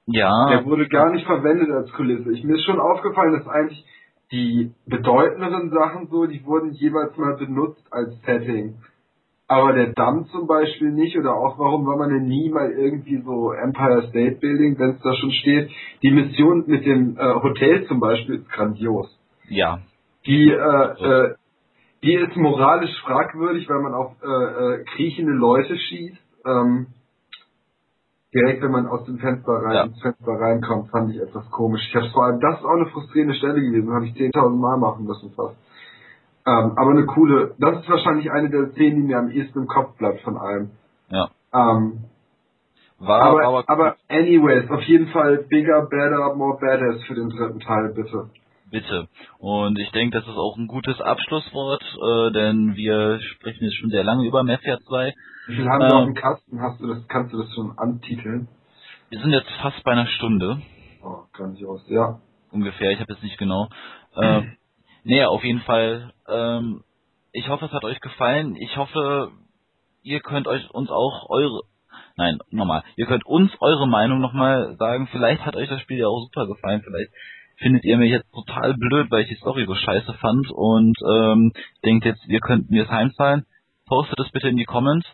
[0.05, 0.47] Ja.
[0.49, 2.31] Der wurde gar nicht verwendet als Kulisse.
[2.31, 3.83] Ich, mir ist schon aufgefallen, dass eigentlich
[4.31, 8.75] die bedeutenderen Sachen so, die wurden jeweils mal benutzt als Setting.
[9.49, 13.21] Aber der Damm zum Beispiel nicht, oder auch warum war man denn nie mal irgendwie
[13.21, 15.69] so Empire State Building, wenn es da schon steht.
[16.03, 19.07] Die Mission mit dem äh, Hotel zum Beispiel ist grandios.
[19.47, 19.79] Ja.
[20.25, 21.35] Die, äh, äh,
[22.03, 26.17] die ist moralisch fragwürdig, weil man auf äh, äh, kriechende Leute schießt.
[26.45, 26.87] Ähm,
[28.33, 29.83] direkt wenn man aus dem Fenster rein, ja.
[29.83, 31.81] ins Fenster reinkommt, fand ich etwas komisch.
[31.87, 34.77] Ich habe vor allem, das ist auch eine frustrierende Stelle gewesen, habe ich 10.000 Mal
[34.77, 35.55] machen müssen fast.
[36.47, 39.67] Ähm, aber eine coole, das ist wahrscheinlich eine der Szenen, die mir am ehesten im
[39.67, 40.71] Kopf bleibt von allem.
[41.09, 41.29] Ja.
[41.53, 42.05] Ähm,
[42.99, 47.59] war aber, aber, aber anyways, auf jeden Fall bigger, better, more badass für den dritten
[47.59, 48.29] Teil, bitte.
[48.71, 49.07] Bitte.
[49.39, 53.89] Und ich denke, das ist auch ein gutes Abschlusswort, äh, denn wir sprechen jetzt schon
[53.89, 55.13] sehr lange über Mafia 2.
[55.47, 56.61] Wie viel haben ähm, wir auf dem Kasten?
[56.61, 58.47] Hast du das, kannst du das schon antiteln?
[59.09, 60.61] Wir sind jetzt fast bei einer Stunde.
[61.01, 62.19] Oh, grandios, ja.
[62.51, 63.69] Ungefähr, ich habe jetzt nicht genau.
[64.15, 64.41] Äh,
[65.03, 66.13] nee, auf jeden Fall.
[66.27, 66.83] Ähm,
[67.31, 68.55] ich hoffe, es hat euch gefallen.
[68.55, 69.31] Ich hoffe,
[70.03, 71.61] ihr könnt euch uns auch eure
[72.17, 72.83] Nein, nochmal.
[72.95, 75.07] Ihr könnt uns eure Meinung nochmal sagen.
[75.11, 76.81] Vielleicht hat euch das Spiel ja auch super gefallen.
[76.83, 77.11] Vielleicht
[77.57, 81.53] findet ihr mich jetzt total blöd, weil ich die Story so scheiße fand und ähm,
[81.85, 83.45] denkt jetzt, ihr könnt mir es heimfallen.
[83.85, 85.07] Postet es bitte in die Comments,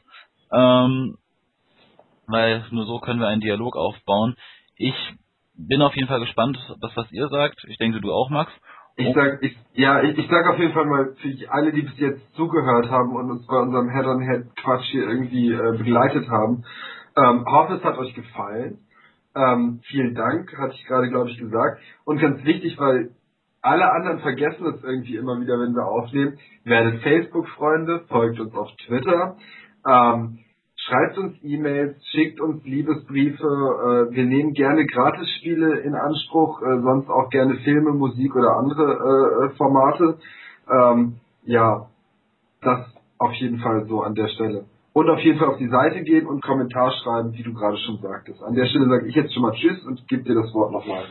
[0.51, 1.18] ähm,
[2.28, 4.36] weil nur so können wir einen Dialog aufbauen.
[4.78, 4.95] Ich
[5.55, 7.64] bin auf jeden Fall gespannt, was, was ihr sagt.
[7.68, 8.51] Ich denke, du auch, Max.
[8.95, 11.97] Ich sag, ich, ja, ich, ich sag auf jeden Fall mal für alle, die bis
[11.97, 16.63] jetzt zugehört haben und uns bei unserem Head-on-Head-Quatsch hier irgendwie äh, begleitet haben.
[17.17, 18.79] Ähm, hoffe, es hat euch gefallen.
[19.35, 21.81] Ähm, vielen Dank, hatte ich gerade, glaube ich, gesagt.
[22.05, 23.09] Und ganz wichtig, weil
[23.63, 26.37] alle anderen vergessen es irgendwie immer wieder, wenn wir aufnehmen.
[26.63, 29.37] Werdet Facebook-Freunde, folgt uns auf Twitter,
[29.87, 30.39] ähm,
[30.86, 33.43] schreibt uns E-Mails, schickt uns Liebesbriefe.
[33.43, 39.49] Äh, wir nehmen gerne Gratisspiele in Anspruch, äh, sonst auch gerne Filme, Musik oder andere
[39.51, 40.17] äh, Formate.
[40.69, 41.15] Ähm,
[41.45, 41.88] ja,
[42.61, 42.79] das
[43.17, 44.65] auf jeden Fall so an der Stelle.
[44.93, 47.97] Und auf jeden Fall auf die Seite gehen und Kommentar schreiben, wie du gerade schon
[47.97, 48.43] sagtest.
[48.43, 51.05] An der Stelle sage ich jetzt schon mal Tschüss und gebe dir das Wort nochmal.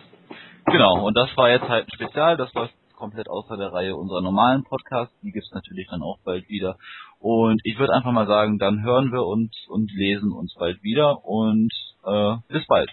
[0.66, 2.68] Genau, und das war jetzt halt ein Spezial, das war
[3.02, 5.12] komplett außer der Reihe unserer normalen Podcasts.
[5.22, 6.76] Die gibt's natürlich dann auch bald wieder.
[7.22, 11.24] Und ich würde einfach mal sagen, dann hören wir uns und lesen uns bald wieder
[11.24, 11.72] und
[12.04, 12.90] äh, bis bald.